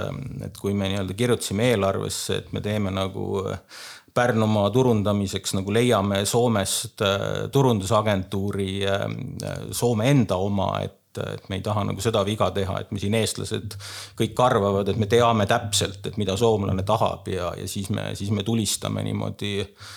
et 0.44 0.58
kui 0.60 0.76
me 0.76 0.90
nii-öelda 0.92 1.16
kirjutasime 1.18 1.70
eelarvesse, 1.72 2.42
et 2.42 2.52
me 2.52 2.64
teeme 2.64 2.92
nagu 2.92 3.46
Pärnumaa 4.12 4.70
turundamiseks 4.76 5.54
nagu 5.56 5.72
leiame 5.72 6.26
Soomest 6.28 7.00
äh, 7.06 7.46
turundusagentuuri 7.52 8.72
äh, 8.84 9.06
Soome 9.72 10.10
enda 10.12 10.36
oma, 10.36 10.74
et 10.84 10.98
et 11.18 11.50
me 11.50 11.58
ei 11.60 11.65
taha 11.65 11.84
nagu 11.89 12.03
seda 12.03 12.24
viga 12.27 12.51
teha, 12.56 12.77
et 12.82 12.91
me 12.91 13.01
siin 13.01 13.18
eestlased 13.20 13.75
kõik 14.20 14.39
arvavad, 14.46 14.91
et 14.91 15.01
me 15.01 15.10
teame 15.12 15.48
täpselt, 15.50 16.06
et 16.08 16.22
mida 16.22 16.38
soomlane 16.39 16.86
tahab 16.88 17.27
ja, 17.32 17.51
ja 17.58 17.68
siis 17.68 17.89
me, 17.89 18.12
siis 18.15 18.32
me 18.32 18.46
tulistame 18.48 19.03
niimoodi 19.08 19.53
äh, 19.62 19.91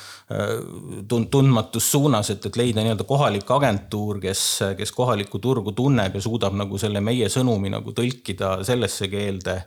tund-, 1.09 1.29
tundmatus 1.31 1.91
suunas, 1.93 2.31
et, 2.31 2.47
et 2.47 2.57
leida 2.57 2.83
nii-öelda 2.83 3.05
kohalik 3.09 3.51
agentuur, 3.51 4.21
kes, 4.23 4.45
kes 4.79 4.93
kohalikku 4.93 5.39
turgu 5.39 5.73
tunneb 5.77 6.17
ja 6.17 6.23
suudab 6.25 6.57
nagu 6.57 6.79
selle 6.81 7.03
meie 7.05 7.29
sõnumi 7.33 7.73
nagu 7.73 7.93
tõlkida 7.93 8.57
sellesse 8.65 9.09
keelde, 9.13 9.59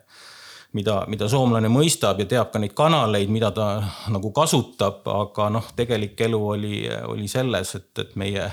mida, 0.78 1.02
mida 1.08 1.30
soomlane 1.30 1.70
mõistab 1.72 2.20
ja 2.24 2.30
teab 2.30 2.52
ka 2.54 2.62
neid 2.62 2.74
kanaleid, 2.78 3.30
mida 3.32 3.52
ta 3.56 3.68
nagu 4.14 4.32
kasutab, 4.36 5.06
aga 5.08 5.52
noh, 5.54 5.70
tegelik 5.78 6.20
elu 6.28 6.42
oli, 6.56 6.82
oli 7.08 7.30
selles, 7.32 7.76
et, 7.78 7.92
et 8.02 8.18
meie 8.20 8.50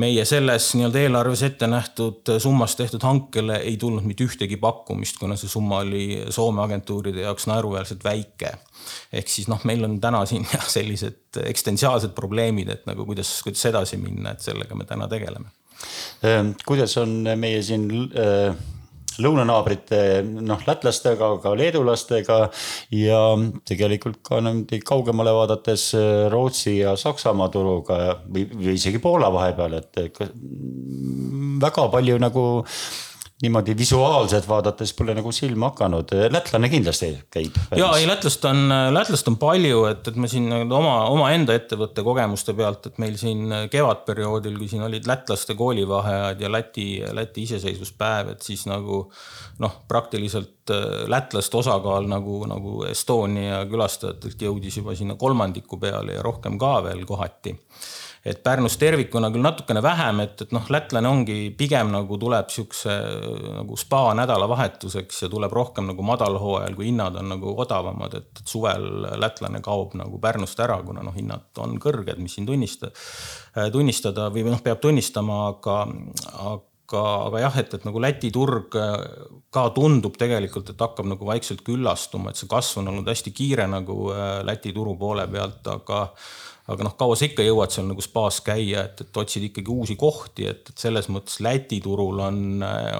meie 0.00 0.24
selles 0.28 0.68
nii-öelda 0.76 1.02
eelarves 1.06 1.42
ette 1.46 1.68
nähtud 1.70 2.28
summas 2.42 2.76
tehtud 2.76 3.02
hankele 3.06 3.58
ei 3.64 3.76
tulnud 3.80 4.04
mitte 4.04 4.26
ühtegi 4.26 4.58
pakkumist, 4.60 5.18
kuna 5.20 5.38
see 5.40 5.50
summa 5.50 5.80
oli 5.84 6.22
Soome 6.30 6.62
agentuuride 6.64 7.24
jaoks 7.24 7.48
naeruväärselt 7.50 8.04
väike. 8.04 8.52
ehk 9.12 9.28
siis 9.32 9.48
noh, 9.48 9.64
meil 9.64 9.84
on 9.84 9.98
täna 10.00 10.24
siin 10.28 10.46
jah, 10.54 10.68
sellised 10.68 11.40
eksistentsiaalsed 11.42 12.14
probleemid, 12.16 12.70
et 12.72 12.86
nagu 12.86 13.06
kuidas, 13.08 13.38
kuidas 13.46 13.64
edasi 13.72 14.00
minna, 14.00 14.36
et 14.36 14.44
sellega 14.44 14.76
me 14.78 14.84
täna 14.84 15.08
tegeleme. 15.08 15.52
Ehm, 16.24 16.54
kuidas 16.66 16.96
on 17.00 17.22
meie 17.36 17.62
siin 17.62 17.90
äh 18.16 18.75
lõunanaabrite 19.22 20.00
noh, 20.24 20.60
lätlastega, 20.66 21.30
ka 21.42 21.54
leedulastega 21.58 22.38
ja 22.96 23.20
tegelikult 23.68 24.20
ka 24.26 24.40
niimoodi 24.44 24.80
kaugemale 24.86 25.34
vaadates 25.36 25.88
äh, 25.96 26.26
Rootsi 26.32 26.78
ja 26.80 26.96
Saksamaa 27.00 27.50
turuga 27.54 27.98
või, 28.26 28.46
või 28.52 28.76
isegi 28.76 29.00
Poola 29.02 29.30
vahepeal, 29.32 29.80
et 29.80 30.22
väga 31.62 31.88
palju 31.92 32.20
nagu 32.22 32.46
niimoodi 33.42 33.74
visuaalselt 33.76 34.48
vaadates 34.48 34.94
pole 34.96 35.12
nagu 35.16 35.32
silma 35.32 35.68
hakanud, 35.68 36.12
lätlane 36.32 36.70
kindlasti 36.72 37.10
käib. 37.30 37.58
ja 37.76 37.90
ei, 37.98 38.06
lätlast 38.08 38.44
on, 38.48 38.70
lätlast 38.96 39.28
on 39.28 39.36
palju, 39.36 39.82
et, 39.90 40.08
et 40.08 40.16
me 40.16 40.28
siin 40.30 40.48
oma, 40.64 40.94
omaenda 41.12 41.56
ettevõtte 41.58 42.04
kogemuste 42.06 42.54
pealt, 42.56 42.88
et 42.88 43.02
meil 43.02 43.18
siin 43.20 43.52
kevadperioodil, 43.72 44.56
kui 44.56 44.70
siin 44.72 44.86
olid 44.88 45.08
lätlaste 45.08 45.56
koolivaheajad 45.58 46.40
ja 46.40 46.52
Läti, 46.52 46.86
Läti 47.12 47.44
iseseisvuspäev, 47.44 48.32
et 48.32 48.48
siis 48.48 48.64
nagu 48.70 49.02
noh, 49.60 49.76
praktiliselt 49.88 50.72
äh, 50.72 51.04
lätlaste 51.12 51.60
osakaal 51.60 52.08
nagu, 52.08 52.40
nagu 52.48 52.86
Estonia 52.88 53.60
külastajatelt 53.68 54.48
jõudis 54.48 54.80
juba 54.80 54.96
sinna 54.96 55.20
kolmandiku 55.20 55.76
peale 55.82 56.16
ja 56.16 56.24
rohkem 56.24 56.56
ka 56.60 56.78
veel 56.88 57.04
kohati 57.08 57.52
et 58.26 58.42
Pärnus 58.42 58.74
tervikuna 58.80 59.30
küll 59.30 59.44
natukene 59.44 59.82
vähem, 59.84 60.20
et, 60.24 60.40
et 60.42 60.54
noh, 60.54 60.66
lätlane 60.72 61.08
ongi 61.08 61.38
pigem 61.58 61.92
nagu 61.94 62.18
tuleb 62.18 62.50
siukse 62.50 62.94
nagu 63.60 63.78
spa 63.78 64.02
nädalavahetuseks 64.18 65.22
ja 65.22 65.30
tuleb 65.32 65.54
rohkem 65.54 65.86
nagu 65.92 66.06
madalhooajal, 66.06 66.74
kui 66.78 66.90
hinnad 66.90 67.18
on 67.20 67.30
nagu 67.36 67.54
odavamad, 67.62 68.18
et, 68.18 68.44
suvel 68.46 69.06
lätlane 69.22 69.62
kaob 69.64 69.94
nagu 69.98 70.18
Pärnust 70.22 70.60
ära, 70.62 70.80
kuna 70.86 71.04
noh, 71.06 71.14
hinnad 71.14 71.62
on 71.62 71.78
kõrged, 71.82 72.18
mis 72.22 72.34
siin 72.38 72.48
tunnista, 72.48 72.90
tunnistada 73.72 74.30
või 74.34 74.48
noh, 74.50 74.62
peab 74.64 74.82
tunnistama, 74.82 75.42
aga, 75.52 75.82
aga 76.34 76.64
aga 76.86 77.40
jah, 77.42 77.56
et, 77.58 77.72
et 77.74 77.84
nagu 77.86 77.98
Läti 77.98 78.28
turg 78.30 78.76
ka 79.50 79.62
tundub 79.74 80.14
tegelikult, 80.18 80.70
et 80.70 80.82
hakkab 80.82 81.08
nagu 81.10 81.26
vaikselt 81.26 81.64
küllastuma, 81.66 82.30
et 82.30 82.38
see 82.38 82.50
kasv 82.50 82.78
on 82.82 82.92
olnud 82.92 83.08
hästi 83.10 83.32
kiire 83.34 83.66
nagu 83.70 84.12
Läti 84.46 84.70
turu 84.76 84.94
poole 85.00 85.26
pealt, 85.32 85.66
aga 85.72 86.04
aga 86.72 86.86
noh, 86.86 86.96
kaua 86.98 87.16
sa 87.18 87.28
ikka 87.28 87.44
jõuad 87.46 87.74
seal 87.74 87.86
nagu 87.90 88.02
spaas 88.02 88.40
käia, 88.46 88.86
et, 88.88 89.04
et 89.06 89.22
otsid 89.22 89.48
ikkagi 89.50 89.70
uusi 89.72 89.96
kohti, 89.98 90.48
et, 90.50 90.72
et 90.72 90.86
selles 90.86 91.08
mõttes 91.12 91.38
Läti 91.44 91.78
turul 91.84 92.20
on, 92.24 92.42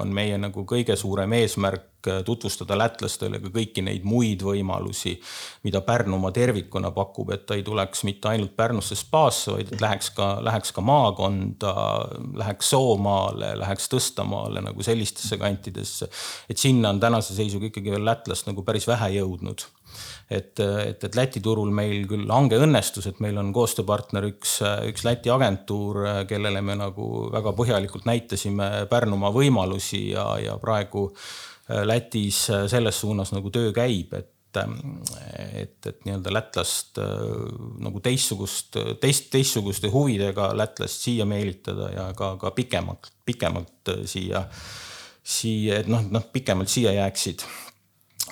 on 0.01 0.13
meie 0.13 0.37
nagu 0.39 0.63
kõige 0.67 0.95
suurem 0.99 1.35
eesmärk 1.39 1.97
tutvustada 2.25 2.77
lätlastele 2.77 3.39
ka 3.43 3.49
kõiki 3.51 3.81
neid 3.83 4.05
muid 4.07 4.43
võimalusi, 4.45 5.17
mida 5.67 5.81
Pärnumaa 5.83 6.31
tervikuna 6.31 6.93
pakub, 6.95 7.33
et 7.35 7.43
ta 7.49 7.57
ei 7.57 7.65
tuleks 7.67 8.05
mitte 8.07 8.31
ainult 8.31 8.55
Pärnusse 8.55 8.95
spaasse, 8.95 9.51
vaid 9.55 9.73
et 9.73 9.83
läheks 9.83 10.11
ka, 10.15 10.29
läheks 10.45 10.71
ka 10.75 10.83
maakonda, 10.85 11.73
läheks 12.39 12.71
Soomaale, 12.71 13.55
läheks 13.59 13.89
Tõstamaale 13.91 14.63
nagu 14.63 14.85
sellistesse 14.85 15.39
kantidesse. 15.41 16.07
et 16.49 16.57
sinna 16.57 16.89
on 16.89 16.99
tänase 16.99 17.35
seisuga 17.35 17.67
ikkagi 17.67 17.91
veel 17.91 18.05
lätlast 18.05 18.47
nagu 18.47 18.63
päris 18.63 18.87
vähe 18.87 19.17
jõudnud 19.17 19.67
et, 20.29 20.59
et, 20.59 21.03
et 21.03 21.17
Läti 21.17 21.41
turul 21.43 21.71
meil 21.75 22.07
küll 22.09 22.29
hange 22.31 22.59
õnnestus, 22.61 23.07
et 23.09 23.19
meil 23.23 23.37
on 23.39 23.51
koostööpartner 23.55 24.27
üks, 24.29 24.59
üks 24.89 25.05
Läti 25.07 25.31
agentuur, 25.33 26.03
kellele 26.29 26.63
me 26.65 26.77
nagu 26.79 27.27
väga 27.33 27.53
põhjalikult 27.57 28.07
näitasime 28.09 28.87
Pärnumaa 28.91 29.33
võimalusi 29.35 30.09
ja, 30.11 30.29
ja 30.43 30.57
praegu 30.61 31.09
Lätis 31.67 32.45
selles 32.71 32.99
suunas 33.03 33.33
nagu 33.35 33.51
töö 33.53 33.73
käib, 33.75 34.15
et 34.17 34.33
et, 34.57 35.85
et 35.85 35.99
nii-öelda 36.05 36.31
lätlast 36.33 36.97
nagu 37.83 37.99
teistsugust, 38.01 38.77
teist, 39.01 39.27
teistsuguste 39.29 39.91
huvidega 39.93 40.49
lätlast 40.57 41.03
siia 41.05 41.27
meelitada 41.29 41.91
ja 41.93 42.07
ka, 42.17 42.31
ka 42.41 42.51
pikemalt, 42.55 43.11
pikemalt 43.27 43.91
siia, 44.09 44.45
siia, 45.21 45.81
et 45.83 45.91
noh, 45.91 46.01
noh 46.09 46.25
pikemalt 46.33 46.71
siia 46.73 46.95
jääksid 46.95 47.45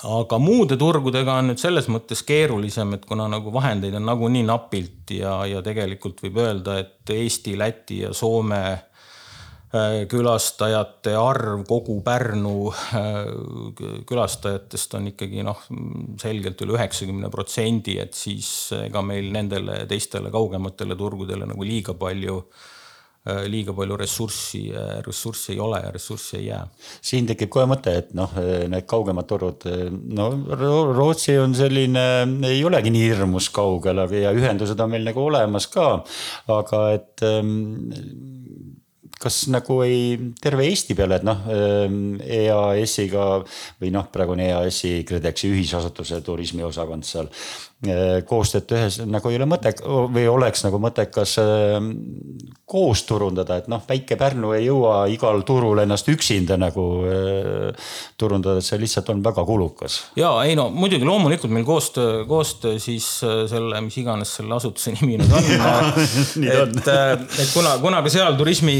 aga 0.03 0.39
muude 0.41 0.75
turgudega 0.79 1.37
on 1.39 1.51
nüüd 1.51 1.61
selles 1.61 1.87
mõttes 1.91 2.23
keerulisem, 2.27 2.95
et 2.97 3.05
kuna 3.07 3.29
nagu 3.31 3.53
vahendeid 3.53 3.95
on 3.95 4.05
nagunii 4.09 4.43
napilt 4.47 5.15
ja, 5.15 5.37
ja 5.47 5.61
tegelikult 5.65 6.19
võib 6.25 6.41
öelda, 6.43 6.79
et 6.83 7.15
Eesti, 7.15 7.55
Läti 7.57 8.01
ja 8.01 8.11
Soome 8.13 8.61
äh, 8.73 10.03
külastajate 10.11 11.15
arv 11.15 11.63
kogu 11.69 12.01
Pärnu 12.03 12.57
äh, 12.73 13.21
külastajatest 14.09 14.99
on 14.99 15.11
ikkagi 15.13 15.47
noh, 15.47 15.63
selgelt 16.21 16.61
üle 16.65 16.75
üheksakümne 16.75 17.31
protsendi, 17.31 17.99
et 18.03 18.17
siis 18.17 18.49
ega 18.83 19.03
meil 19.05 19.31
nendele 19.31 19.85
teistele 19.89 20.33
kaugematele 20.33 20.99
turgudele 20.99 21.47
nagu 21.47 21.67
liiga 21.67 21.95
palju 21.99 22.41
äh, 22.43 22.63
Äh, 22.63 22.74
liiga 23.25 23.73
palju 23.73 23.97
ressurssi, 23.97 24.61
äh, 24.69 24.99
ressurssi 25.05 25.53
ei 25.55 25.59
ole 25.59 25.79
ja 25.81 25.91
ressurssi 25.91 26.37
ei 26.37 26.45
jää. 26.45 26.61
siin 27.01 27.25
tekib 27.25 27.49
kohe 27.49 27.65
mõte, 27.69 27.95
et 27.97 28.13
noh, 28.13 28.29
äh, 28.37 28.67
need 28.69 28.85
kaugemad 28.85 29.25
turud, 29.29 29.65
no 30.13 30.29
Rootsi 30.93 31.37
on 31.41 31.55
selline, 31.57 32.05
ei 32.49 32.63
olegi 32.65 32.93
nii 32.93 33.09
hirmus 33.09 33.49
kaugel, 33.49 34.03
aga 34.05 34.25
ja 34.27 34.33
ühendused 34.35 34.79
on 34.79 34.93
meil 34.93 35.05
nagu 35.09 35.25
olemas 35.25 35.67
ka. 35.73 36.03
aga 36.53 36.81
et 36.93 37.25
ähm, 37.25 37.55
kas 39.19 39.45
nagu 39.49 39.79
ei, 39.81 40.17
terve 40.41 40.67
Eesti 40.69 40.93
peale, 40.93 41.17
et 41.17 41.25
noh, 41.25 41.45
ähm, 41.49 42.17
EAS-iga 42.21 43.29
või 43.81 43.93
noh, 43.95 44.05
praegu 44.13 44.35
on 44.35 44.43
EAS-i 44.45 44.99
KredExi 45.07 45.49
ühisasutuse 45.49 46.21
turismiosakond 46.21 47.07
seal 47.07 47.31
Äh, 47.74 47.74
koostööd 48.27 48.67
tehes 48.69 48.99
nagu 49.05 49.31
ei 49.31 49.39
ole 49.39 49.47
mõtet 49.49 49.81
või 49.85 50.25
oleks 50.29 50.65
nagu 50.65 50.79
mõttekas 50.81 51.37
ähm, 51.41 51.91
koos 52.65 53.03
turundada, 53.05 53.59
et 53.61 53.67
noh, 53.69 53.83
väike 53.85 54.17
Pärnu 54.17 54.55
ei 54.57 54.65
jõua 54.65 55.05
igal 55.13 55.43
turul 55.45 55.83
ennast 55.83 56.07
üksinda 56.09 56.57
nagu 56.57 56.85
äh, 57.05 57.91
turundada, 58.17 58.57
et 58.61 58.65
see 58.65 58.79
lihtsalt 58.81 59.11
on 59.13 59.21
väga 59.25 59.45
kulukas. 59.45 59.99
ja 60.17 60.31
ei 60.43 60.55
no 60.57 60.67
muidugi 60.73 61.05
loomulikult 61.05 61.53
meil 61.53 61.65
koostöö, 61.67 62.23
koostöö 62.29 62.79
siis 62.81 63.07
äh, 63.23 63.43
selle, 63.51 63.81
mis 63.85 63.97
iganes 64.01 64.33
selle 64.39 64.57
asutuse 64.57 64.95
nimi 64.97 65.19
nüüd 65.21 65.35
on 65.35 65.45
et, 66.65 66.89
et 66.89 67.53
kuna, 67.53 67.75
kuna 67.83 68.01
ka 68.05 68.13
seal 68.13 68.37
turismi, 68.39 68.77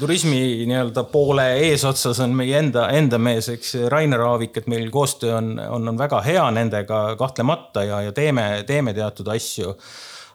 turismi 0.00 0.42
nii-öelda 0.70 1.06
poole 1.10 1.48
eesotsas 1.66 2.22
on 2.22 2.34
meie 2.38 2.58
enda, 2.60 2.86
enda 2.94 3.18
mees, 3.18 3.50
eks 3.56 3.74
Rainer 3.90 4.22
Aavik, 4.28 4.62
et 4.62 4.70
meil 4.70 4.86
koostöö 4.94 5.34
on, 5.40 5.54
on, 5.58 5.88
on 5.90 5.98
väga 5.98 6.22
hea 6.24 6.44
nendega 6.54 7.02
kahtlemata 7.18 7.84
ja 7.84 8.03
ja 8.08 8.12
teeme, 8.16 8.44
teeme 8.68 8.94
teatud 8.96 9.28
asju. 9.34 9.74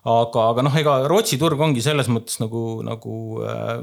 Aga, 0.10 0.46
aga 0.54 0.64
noh, 0.64 0.76
ega 0.80 0.94
Rootsi 1.12 1.36
turg 1.40 1.60
ongi 1.60 1.82
selles 1.84 2.08
mõttes 2.08 2.40
nagu, 2.40 2.80
nagu 2.88 3.16
äh, 3.44 3.74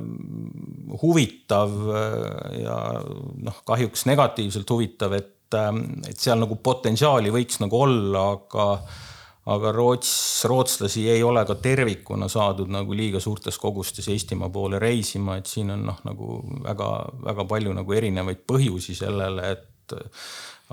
huvitav 1.02 1.74
äh, 1.92 2.60
ja 2.62 2.76
noh, 3.04 3.58
kahjuks 3.68 4.06
negatiivselt 4.08 4.70
huvitav, 4.72 5.12
et 5.18 5.58
äh,, 5.58 5.68
et 6.08 6.16
seal 6.16 6.40
nagu 6.40 6.56
potentsiaali 6.56 7.34
võiks 7.34 7.60
nagu 7.62 7.84
olla, 7.84 8.30
aga 8.38 8.70
aga 9.46 9.70
Roots, 9.72 10.10
rootslasi 10.50 11.04
ei 11.10 11.22
ole 11.22 11.44
ka 11.46 11.54
tervikuna 11.62 12.26
saadud 12.30 12.70
nagu 12.72 12.96
liiga 12.98 13.20
suurtes 13.22 13.58
kogustes 13.62 14.08
Eestimaa 14.10 14.50
poole 14.50 14.80
reisima, 14.82 15.36
et 15.38 15.46
siin 15.46 15.70
on 15.70 15.84
noh, 15.86 16.00
nagu 16.06 16.40
väga-väga 16.64 17.46
palju 17.52 17.76
nagu 17.76 17.94
erinevaid 17.94 18.42
põhjusi 18.48 18.96
sellele, 18.98 19.52
et 19.54 19.94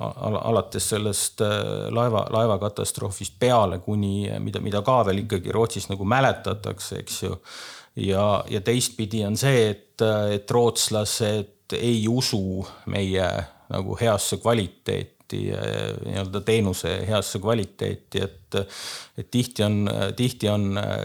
al 0.02 0.38
alates 0.42 0.90
sellest 0.90 1.42
äh, 1.46 1.90
laeva, 1.94 2.26
laevakatastroofist 2.34 3.36
peale 3.40 3.80
kuni, 3.80 4.26
mida, 4.42 4.62
mida 4.64 4.82
ka 4.86 5.04
veel 5.06 5.24
ikkagi 5.24 5.54
Rootsis 5.54 5.90
nagu 5.92 6.06
mäletatakse, 6.06 7.02
eks 7.04 7.24
ju. 7.24 7.38
ja, 8.08 8.28
ja 8.50 8.62
teistpidi 8.62 9.24
on 9.26 9.38
see, 9.38 9.68
et, 9.70 10.02
et 10.34 10.52
rootslased 10.52 11.78
ei 11.78 12.08
usu 12.10 12.64
meie 12.90 13.28
nagu 13.74 13.98
heasse 13.98 14.38
kvaliteeti 14.42 15.13
nii-öelda 15.42 16.42
teenuse 16.46 16.96
heasse 17.08 17.42
kvaliteeti, 17.44 18.24
et 18.24 18.40
et, 19.18 19.30
tihti 19.32 19.64
on, 19.64 19.90
tihti 20.16 20.50
on 20.50 20.78
äh, 20.78 21.02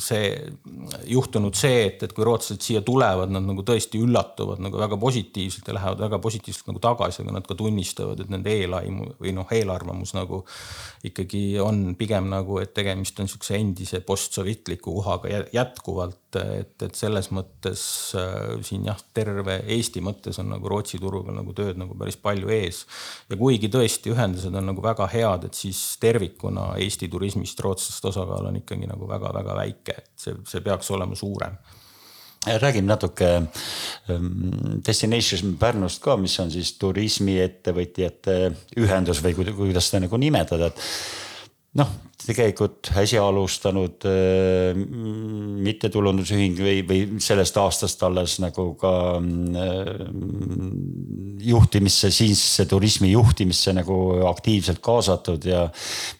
see 0.00 0.30
juhtunud 1.10 1.56
see, 1.56 1.84
et, 1.88 2.02
et 2.04 2.14
kui 2.16 2.24
rootslased 2.26 2.64
siia 2.64 2.82
tulevad, 2.86 3.32
nad 3.32 3.44
nagu 3.46 3.64
tõesti 3.66 4.00
üllatuvad 4.00 4.62
nagu 4.64 4.80
väga 4.80 4.98
positiivselt 5.00 5.68
ja 5.68 5.76
lähevad 5.76 6.04
väga 6.06 6.20
positiivselt 6.22 6.70
nagu 6.70 6.82
tagasi, 6.82 7.22
aga 7.24 7.36
nad 7.38 7.48
ka 7.48 7.56
tunnistavad, 7.58 8.20
et 8.20 8.32
nende 8.32 8.52
eelaimu 8.54 9.14
või 9.20 9.34
noh, 9.36 9.48
eelarvamus 9.56 10.14
nagu 10.16 10.42
ikkagi 11.06 11.44
on 11.62 11.94
pigem 12.00 12.30
nagu, 12.32 12.60
et 12.62 12.74
tegemist 12.76 13.20
on 13.20 13.30
sihukese 13.30 13.58
endise 13.60 14.02
postsovjetliku 14.06 14.96
kohaga 15.00 15.44
jätkuvalt, 15.54 16.29
et, 16.38 16.76
et 16.86 16.94
selles 16.94 17.30
mõttes 17.34 17.82
äh, 18.14 18.54
siin 18.66 18.86
jah, 18.86 19.00
terve 19.16 19.58
Eesti 19.66 20.04
mõttes 20.04 20.38
on 20.42 20.52
nagu 20.52 20.70
Rootsi 20.70 21.00
turuga 21.02 21.34
nagu 21.34 21.54
tööd 21.56 21.80
nagu 21.80 21.96
päris 21.98 22.20
palju 22.20 22.52
ees. 22.54 22.84
ja 23.30 23.40
kuigi 23.40 23.72
tõesti 23.72 24.14
ühendused 24.14 24.54
on 24.54 24.70
nagu 24.70 24.84
väga 24.84 25.08
head, 25.10 25.48
et 25.50 25.58
siis 25.58 25.82
tervikuna 26.02 26.74
Eesti 26.78 27.00
Eesti 27.00 27.08
turismist 27.08 27.60
rootslaste 27.64 28.10
osakaal 28.10 28.50
on 28.50 28.56
ikkagi 28.60 28.88
nagu 28.90 29.06
väga-väga 29.08 29.54
väike, 29.56 29.94
et 30.02 30.10
see, 30.20 30.34
see 30.44 30.60
peaks 30.60 30.90
olema 30.92 31.16
suurem 31.16 31.56
räägime 32.60 32.88
natuke 32.88 33.28
ähm, 33.36 34.28
Destination 34.86 35.56
Pärnust 35.60 36.02
ka, 36.04 36.16
mis 36.20 36.34
on 36.40 36.52
siis 36.52 36.74
turismiettevõtjate 36.80 38.36
ühendus 38.80 39.20
või 39.24 39.34
kuidas 39.36 39.88
seda 39.88 40.06
nagu 40.06 40.20
nimetada, 40.20 40.68
et 40.68 40.84
noh, 41.78 41.90
tegelikult 42.20 42.90
äsja 42.98 43.22
alustanud 43.24 44.04
äh, 44.08 44.74
mittetulundusühing 45.66 46.58
või, 46.58 46.80
või 46.86 47.20
sellest 47.22 47.56
aastast 47.62 48.02
alles 48.06 48.38
nagu 48.42 48.72
ka 48.80 48.92
äh, 49.20 49.92
juhtimisse, 51.46 52.10
siinsesse 52.14 52.66
turismi 52.70 53.12
juhtimisse 53.12 53.74
nagu 53.76 54.00
aktiivselt 54.32 54.82
kaasatud 54.84 55.46
ja. 55.48 55.62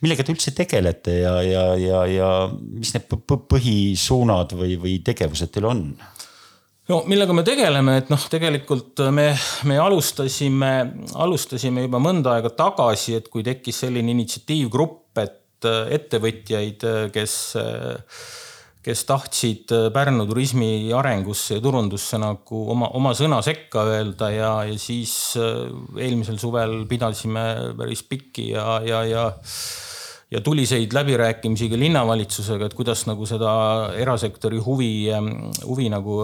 millega 0.04 0.24
te 0.24 0.36
üldse 0.36 0.54
tegelete 0.56 1.18
ja, 1.24 1.34
ja, 1.44 1.66
ja, 1.80 2.06
ja 2.08 2.30
mis 2.54 2.94
need 2.94 3.10
põhisuunad 3.10 4.56
või, 4.56 4.78
või 4.80 4.96
tegevused 5.04 5.52
teil 5.52 5.68
on? 5.72 5.84
no 6.90 7.02
millega 7.10 7.34
me 7.36 7.44
tegeleme, 7.46 7.98
et 8.00 8.08
noh, 8.10 8.22
tegelikult 8.30 9.02
me, 9.14 9.28
me 9.68 9.76
alustasime, 9.82 10.72
alustasime 11.22 11.84
juba 11.86 12.00
mõnda 12.02 12.38
aega 12.38 12.50
tagasi, 12.54 13.18
et 13.20 13.28
kui 13.30 13.44
tekkis 13.46 13.84
selline 13.84 14.14
initsiatiivgrupp, 14.14 15.18
et 15.22 15.39
ettevõtjaid, 15.68 16.86
äh, 16.86 17.02
kes, 17.14 17.34
äh, 17.60 18.22
kes 18.84 19.04
tahtsid 19.08 19.74
Pärnu 19.92 20.24
turismi 20.28 20.88
arengusse 20.96 21.58
ja 21.58 21.64
turundusse 21.64 22.18
nagu 22.20 22.64
oma, 22.72 22.88
oma 22.96 23.12
sõna 23.16 23.42
sekka 23.44 23.84
öelda 23.92 24.30
ja, 24.32 24.54
ja 24.70 24.78
siis 24.80 25.36
eelmisel 25.36 26.40
suvel 26.40 26.86
pidasime 26.88 27.74
päris 27.76 28.02
pikki 28.08 28.50
ja, 28.54 28.80
ja, 28.86 29.04
ja 29.04 29.28
ja 30.30 30.38
tuliseid 30.46 30.94
läbirääkimisi 30.94 31.66
ka 31.72 31.74
linnavalitsusega, 31.76 32.68
et 32.68 32.74
kuidas 32.78 33.00
nagu 33.08 33.26
seda 33.26 33.50
erasektori 33.98 34.60
huvi, 34.62 35.10
huvi 35.66 35.88
nagu 35.90 36.20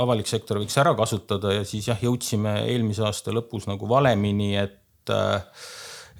avalik 0.00 0.30
sektor 0.30 0.62
võiks 0.62 0.78
ära 0.80 0.94
kasutada 0.96 1.52
ja 1.58 1.66
siis 1.68 1.90
jah, 1.90 2.00
jõudsime 2.00 2.54
eelmise 2.62 3.04
aasta 3.04 3.34
lõpus 3.36 3.68
nagu 3.68 3.84
valemini, 3.90 4.54
et 4.56 5.12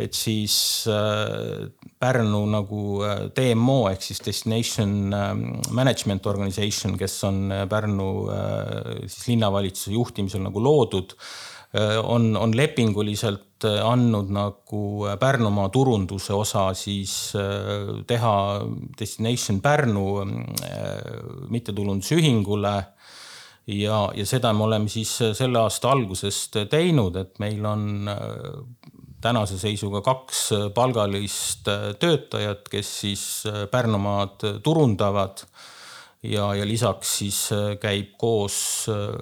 et 0.00 0.16
siis 0.16 0.54
äh, 0.88 1.68
Pärnu 2.00 2.40
nagu 2.48 2.80
äh, 3.04 3.26
DMO 3.36 3.84
ehk 3.90 4.02
siis 4.04 4.22
Destination 4.24 5.14
ähm, 5.14 5.44
Management 5.76 6.26
Organization, 6.26 6.96
kes 6.98 7.18
on 7.28 7.50
äh, 7.52 7.66
Pärnu 7.68 8.10
siis 9.06 9.28
linnavalitsuse 9.28 9.94
juhtimisel 9.94 10.44
nagu 10.44 10.62
loodud, 10.62 11.16
on, 12.02 12.32
on 12.34 12.50
lepinguliselt 12.56 13.62
andnud 13.62 14.32
nagu 14.34 14.80
Pärnumaa 15.20 15.68
turunduse 15.70 16.34
osa 16.34 16.64
siis 16.74 17.12
teha 18.10 18.32
Destination 18.98 19.60
Pärnu 19.62 20.06
mittetulundusühingule. 21.54 22.74
Ja, 23.70 24.00
ja 24.16 24.26
seda 24.26 24.50
me 24.56 24.66
oleme 24.66 24.90
siis 24.90 25.12
selle 25.38 25.60
aasta 25.62 25.92
algusest 25.94 26.58
teinud, 26.72 27.20
et 27.20 27.38
meil 27.38 27.62
on 27.70 28.10
tänase 29.20 29.58
seisuga 29.60 30.00
kaks 30.04 30.46
palgalist 30.74 31.68
töötajat, 32.00 32.68
kes 32.72 32.92
siis 33.00 33.24
Pärnumaad 33.70 34.46
turundavad 34.62 35.44
ja, 36.22 36.50
ja 36.54 36.66
lisaks 36.68 37.12
siis 37.18 37.38
äh, 37.54 37.76
käib 37.80 38.12
koos 38.20 38.86
äh, 38.92 39.12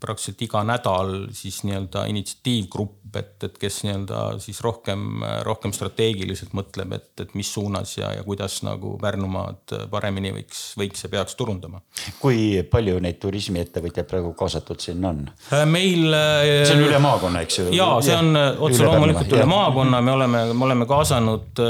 praktiliselt 0.00 0.44
iga 0.46 0.62
nädal 0.66 1.14
siis 1.34 1.62
nii-öelda 1.66 2.04
initsiatiivgrupp, 2.12 3.16
et, 3.18 3.34
et 3.46 3.56
kes 3.58 3.80
nii-öelda 3.86 4.20
siis 4.42 4.60
rohkem, 4.62 5.24
rohkem 5.46 5.74
strateegiliselt 5.74 6.54
mõtleb, 6.54 6.94
et, 6.94 7.10
et 7.24 7.34
mis 7.38 7.50
suunas 7.54 7.96
ja, 7.98 8.12
ja 8.14 8.22
kuidas 8.26 8.60
nagu 8.66 8.94
Pärnumaad 9.02 9.74
paremini 9.90 10.30
võiks, 10.36 10.62
võiks 10.78 11.04
ja 11.04 11.10
peaks 11.10 11.34
turundama. 11.38 11.82
kui 12.22 12.62
palju 12.70 13.00
neid 13.02 13.18
turismiettevõtjaid 13.22 14.08
praegu 14.10 14.30
kaasatud 14.38 14.82
sinna 14.82 15.10
on? 15.10 15.24
Äh, 15.50 15.66
meil. 15.66 16.06
see 16.14 16.78
on 16.78 16.84
üle 16.86 17.02
maakonna, 17.02 17.42
eks 17.46 17.60
ju? 17.60 17.68
ja 17.74 17.90
see 18.04 18.14
on 18.14 18.30
otse 18.38 18.86
loomulikult 18.86 19.34
üle 19.34 19.48
maakonna, 19.50 20.02
me 20.06 20.14
oleme, 20.14 20.44
me 20.54 20.68
oleme 20.68 20.86
kaasanud 20.90 21.64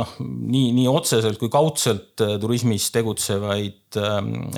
noh, 0.00 0.16
nii, 0.24 0.72
nii 0.80 0.88
otseselt 0.88 1.36
kui 1.40 1.52
kaudselt 1.52 2.24
turismis 2.40 2.88
tegutsevaid 2.94 3.97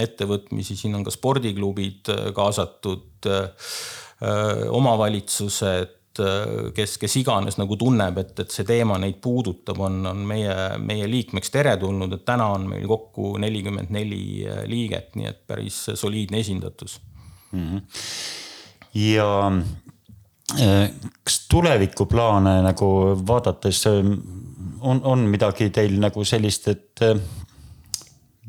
ettevõtmisi, 0.00 0.76
siin 0.78 0.96
on 0.98 1.06
ka 1.06 1.12
spordiklubid 1.14 2.10
äh, 2.12 2.28
kaasatud, 2.36 3.28
äh, 3.30 3.72
omavalitsused, 4.70 6.20
äh, 6.20 6.70
kes, 6.76 6.96
kes 7.00 7.16
iganes 7.22 7.58
nagu 7.60 7.78
tunneb, 7.80 8.20
et, 8.22 8.34
et 8.44 8.54
see 8.54 8.66
teema 8.68 8.98
neid 9.02 9.20
puudutab, 9.24 9.80
on, 9.86 10.00
on 10.10 10.24
meie, 10.28 10.56
meie 10.82 11.08
liikmeks 11.10 11.52
teretulnud, 11.54 12.16
et 12.16 12.26
täna 12.28 12.50
on 12.56 12.68
meil 12.72 12.88
kokku 12.90 13.36
nelikümmend 13.42 13.92
neli 13.94 14.46
liiget, 14.70 15.14
nii 15.18 15.30
et 15.30 15.44
päris 15.48 15.82
soliidne 15.94 16.42
esindatus 16.42 17.00
mm. 17.52 17.68
-hmm. 17.68 17.82
ja 19.06 19.28
kas 21.24 21.46
tulevikuplaane 21.50 22.56
nagu 22.62 22.88
vaadates 23.26 23.84
on, 23.86 25.00
on 25.04 25.18
midagi 25.30 25.70
teil 25.70 25.94
nagu 26.02 26.24
sellist, 26.24 26.68
et 26.68 27.04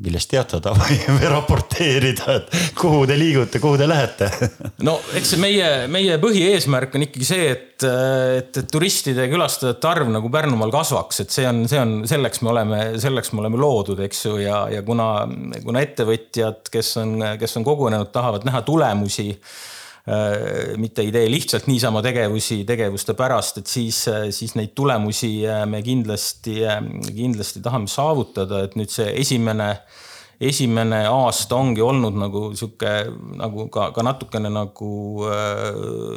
millest 0.00 0.30
teatada? 0.32 0.72
Või, 0.78 0.98
raporteerida, 1.28 2.36
et 2.38 2.54
kuhu 2.78 3.02
te 3.08 3.16
liigute, 3.18 3.60
kuhu 3.62 3.78
te 3.80 3.88
lähete? 3.90 4.28
no 4.88 4.96
eks 5.18 5.34
see 5.34 5.42
meie, 5.42 5.68
meie 5.92 6.16
põhieesmärk 6.22 6.96
on 6.96 7.06
ikkagi 7.08 7.28
see, 7.28 7.50
et, 7.52 7.86
et, 8.38 8.62
turistide 8.72 9.26
ja 9.26 9.32
külastajate 9.32 9.90
arv 9.90 10.12
nagu 10.12 10.32
Pärnumaal 10.32 10.72
kasvaks, 10.74 11.24
et 11.24 11.34
see 11.34 11.46
on, 11.48 11.64
see 11.70 11.80
on, 11.82 11.94
selleks 12.08 12.42
me 12.44 12.54
oleme, 12.54 12.80
selleks 13.02 13.34
me 13.34 13.44
oleme 13.44 13.60
loodud, 13.60 14.00
eks 14.08 14.24
ju, 14.26 14.38
ja, 14.42 14.64
ja 14.72 14.82
kuna, 14.86 15.10
kuna 15.64 15.84
ettevõtjad, 15.84 16.64
kes 16.72 16.96
on, 17.02 17.14
kes 17.40 17.60
on 17.60 17.68
kogunenud, 17.68 18.12
tahavad 18.14 18.48
näha 18.48 18.64
tulemusi 18.66 19.30
mitte 20.82 21.04
ei 21.04 21.12
tee 21.14 21.28
lihtsalt 21.30 21.68
niisama 21.70 22.00
tegevusi 22.02 22.64
tegevuste 22.66 23.14
pärast, 23.14 23.60
et 23.62 23.70
siis, 23.70 24.00
siis 24.34 24.56
neid 24.58 24.72
tulemusi 24.74 25.44
äh, 25.46 25.62
me 25.70 25.78
kindlasti, 25.86 26.56
äh, 26.66 26.80
kindlasti 27.06 27.62
tahame 27.62 27.90
saavutada, 27.90 28.64
et 28.66 28.74
nüüd 28.78 28.90
see 28.90 29.12
esimene 29.22 29.76
esimene 30.42 31.02
aasta 31.06 31.56
ongi 31.58 31.82
olnud 31.84 32.16
nagu 32.18 32.42
sihuke 32.58 32.90
nagu 33.38 33.66
ka, 33.72 33.90
ka 33.94 34.04
natukene 34.06 34.50
nagu 34.52 34.90
äh, 35.28 35.68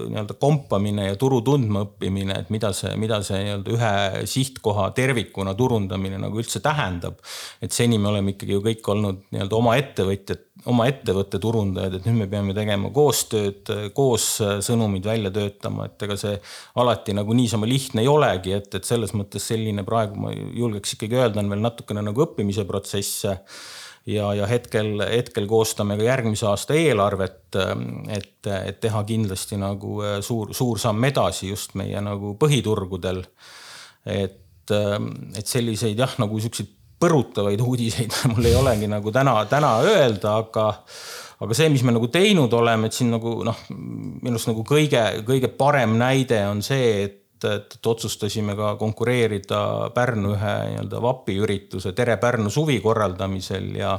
nii-öelda 0.09 0.37
kompamine 0.41 1.09
ja 1.11 1.19
turu 1.19 1.41
tundmaõppimine, 1.45 2.39
et 2.41 2.51
mida 2.53 2.71
see, 2.75 2.95
mida 3.01 3.21
see 3.25 3.43
nii-öelda 3.43 3.75
ühe 3.75 4.25
sihtkoha 4.31 4.89
tervikuna 4.97 5.53
turundamine 5.57 6.19
nagu 6.21 6.41
üldse 6.41 6.61
tähendab. 6.65 7.21
et 7.61 7.71
seni 7.75 7.99
me 8.01 8.09
oleme 8.09 8.33
ikkagi 8.33 8.57
ju 8.57 8.65
kõik 8.65 8.91
olnud 8.95 9.21
nii-öelda 9.35 9.59
oma 9.59 9.77
ettevõtjad, 9.81 10.43
oma 10.71 10.87
ettevõtte 10.89 11.39
turundajad, 11.41 11.99
et 11.99 12.09
nüüd 12.09 12.23
me 12.23 12.29
peame 12.31 12.55
tegema 12.57 12.89
koostööd, 12.93 13.69
koos 13.93 14.27
sõnumid 14.65 15.05
välja 15.05 15.29
töötama, 15.33 15.89
et 15.89 16.01
ega 16.07 16.17
see 16.17 16.35
alati 16.81 17.13
nagu 17.13 17.35
niisama 17.37 17.69
lihtne 17.69 18.01
ei 18.01 18.09
olegi, 18.09 18.55
et, 18.57 18.71
et 18.73 18.87
selles 18.87 19.13
mõttes 19.13 19.45
selline 19.53 19.85
praegu 19.85 20.17
ma 20.25 20.33
julgeks 20.33 20.97
ikkagi 20.97 21.19
öelda, 21.19 21.43
on 21.43 21.51
veel 21.53 21.65
natukene 21.65 22.05
nagu 22.05 22.25
õppimise 22.25 22.65
protsess 22.65 23.27
ja, 24.05 24.29
ja 24.37 24.47
hetkel, 24.49 24.99
hetkel 25.09 25.47
koostame 25.49 25.97
ka 25.97 26.07
järgmise 26.07 26.47
aasta 26.49 26.77
eelarvet, 26.77 27.57
et, 28.13 28.49
et 28.53 28.79
teha 28.81 29.03
kindlasti 29.07 29.59
nagu 29.61 29.99
äh, 30.05 30.17
suur, 30.25 30.53
suur 30.53 30.81
samm 30.81 31.11
edasi 31.11 31.49
just 31.51 31.77
meie 31.79 32.01
nagu 32.03 32.35
põhiturgudel. 32.41 33.23
et 34.05 34.41
et 34.65 35.45
selliseid 35.45 35.99
jah, 35.99 36.15
nagu 36.17 36.39
siukseid 36.41 36.71
põrutavaid 37.01 37.61
uudiseid 37.61 38.15
mul 38.31 38.47
ei 38.49 38.55
olegi 38.57 38.89
nagu 38.89 39.11
täna, 39.13 39.35
täna 39.49 39.75
öelda, 39.85 40.39
aga 40.41 40.71
aga 41.43 41.57
see, 41.57 41.67
mis 41.69 41.83
me 41.83 41.93
nagu 41.95 42.07
teinud 42.11 42.53
oleme, 42.55 42.87
et 42.87 42.95
siin 42.95 43.11
nagu 43.13 43.37
noh, 43.45 43.59
minu 43.69 44.37
arust 44.37 44.49
nagu 44.49 44.63
kõige, 44.67 45.03
kõige 45.27 45.51
parem 45.57 45.97
näide 45.99 46.39
on 46.47 46.63
see, 46.65 46.87
et 47.05 47.21
et, 47.49 47.75
et 47.77 47.91
otsustasime 47.91 48.55
ka 48.57 48.75
konkureerida 48.81 49.91
Pärnu 49.95 50.35
ühe 50.35 50.55
nii-öelda 50.71 51.01
vapi 51.03 51.37
ürituse 51.41 51.93
Tere 51.97 52.17
Pärnu 52.21 52.49
suvi 52.53 52.79
korraldamisel 52.83 53.71
ja 53.79 53.97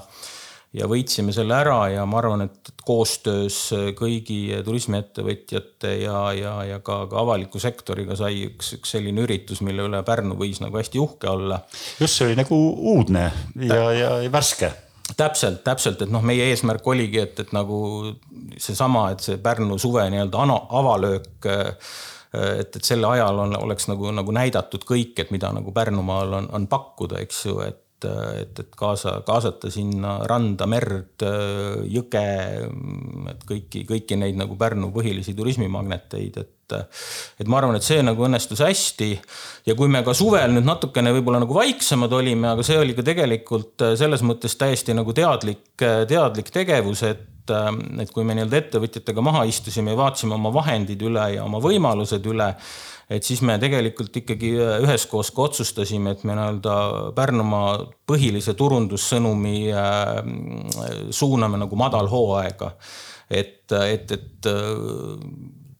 ja 0.76 0.86
võitsime 0.90 1.32
selle 1.32 1.54
ära 1.56 1.78
ja 1.92 2.04
ma 2.08 2.18
arvan, 2.20 2.46
et 2.48 2.72
koostöös 2.86 3.58
kõigi 3.96 4.40
turismiettevõtjate 4.66 5.92
ja, 6.02 6.18
ja, 6.36 6.54
ja 6.68 6.80
ka, 6.84 7.04
ka 7.10 7.20
avaliku 7.22 7.60
sektoriga 7.62 8.16
sai 8.18 8.42
üks, 8.50 8.74
üks 8.76 8.96
selline 8.96 9.24
üritus, 9.24 9.62
mille 9.64 9.86
üle 9.86 10.02
Pärnu 10.06 10.36
võis 10.38 10.60
nagu 10.60 10.76
hästi 10.76 11.00
uhke 11.00 11.30
olla. 11.32 11.62
just, 12.00 12.18
see 12.18 12.28
oli 12.28 12.40
nagu 12.42 12.58
uudne 12.92 13.30
ja, 13.62 13.80
ja 13.96 14.10
värske 14.32 14.72
täpselt, 15.16 15.62
täpselt, 15.64 16.02
et 16.02 16.10
noh, 16.10 16.24
meie 16.26 16.50
eesmärk 16.50 16.86
oligi, 16.90 17.22
et, 17.22 17.38
et 17.44 17.52
nagu 17.54 17.78
seesama, 18.58 19.10
et 19.14 19.22
see 19.22 19.38
Pärnu 19.42 19.78
suve 19.78 20.02
nii-öelda 20.10 20.44
avalöök 20.80 21.48
et, 22.60 22.76
et 22.76 22.84
selle 22.84 23.08
ajal 23.08 23.42
on, 23.46 23.56
oleks 23.62 23.88
nagu, 23.90 24.12
nagu 24.14 24.36
näidatud 24.36 24.84
kõik, 24.86 25.16
et 25.22 25.34
mida 25.34 25.52
nagu 25.56 25.74
Pärnumaal 25.74 26.40
on, 26.40 26.48
on 26.56 26.70
pakkuda, 26.70 27.20
eks 27.24 27.44
ju, 27.48 27.58
et 27.66 27.82
et, 28.04 28.58
et 28.60 28.74
kaasa, 28.76 29.20
kaasata 29.26 29.70
sinna 29.72 30.18
randa, 30.28 30.66
merd, 30.68 31.22
jõge, 31.88 32.24
et 33.32 33.46
kõiki, 33.48 33.86
kõiki 33.88 34.18
neid 34.20 34.36
nagu 34.38 34.56
Pärnu 34.60 34.90
põhilisi 34.94 35.34
turismimagneteid, 35.36 36.36
et 36.42 36.52
et 36.66 37.46
ma 37.46 37.60
arvan, 37.60 37.76
et 37.78 37.86
see 37.86 38.00
nagu 38.02 38.24
õnnestus 38.26 38.58
hästi. 38.58 39.12
ja 39.68 39.74
kui 39.78 39.86
me 39.86 40.00
ka 40.02 40.10
suvel 40.18 40.50
nüüd 40.50 40.66
natukene 40.66 41.12
võib-olla 41.14 41.38
nagu 41.44 41.54
vaiksemad 41.54 42.10
olime, 42.10 42.48
aga 42.50 42.64
see 42.66 42.78
oli 42.80 42.96
ka 42.96 43.04
tegelikult 43.06 43.84
selles 43.94 44.24
mõttes 44.26 44.58
täiesti 44.58 44.96
nagu 44.96 45.14
teadlik, 45.14 45.62
teadlik 45.78 46.50
tegevus, 46.50 47.04
et 47.06 47.22
et, 47.46 48.02
et 48.02 48.12
kui 48.12 48.26
me 48.26 48.34
nii-öelda 48.36 48.60
ettevõtjatega 48.62 49.22
maha 49.24 49.44
istusime 49.48 49.94
ja 49.94 50.00
vaatasime 50.00 50.36
oma 50.36 50.52
vahendid 50.54 51.02
üle 51.06 51.24
ja 51.36 51.44
oma 51.46 51.60
võimalused 51.62 52.26
üle, 52.26 52.48
et 53.10 53.26
siis 53.26 53.42
me 53.46 53.58
tegelikult 53.62 54.16
ikkagi 54.18 54.52
üheskoos 54.82 55.30
ka 55.34 55.46
otsustasime, 55.46 56.16
et 56.16 56.24
me 56.26 56.36
nii-öelda 56.36 56.76
Pärnumaa 57.16 57.76
põhilise 58.08 58.56
turundussõnumi 58.58 59.58
äh, 59.72 61.10
suuname 61.10 61.62
nagu 61.62 61.78
madalhooaega. 61.78 62.72
et, 63.30 63.72
et, 63.72 64.12
et 64.12 64.46
äh, 64.50 65.20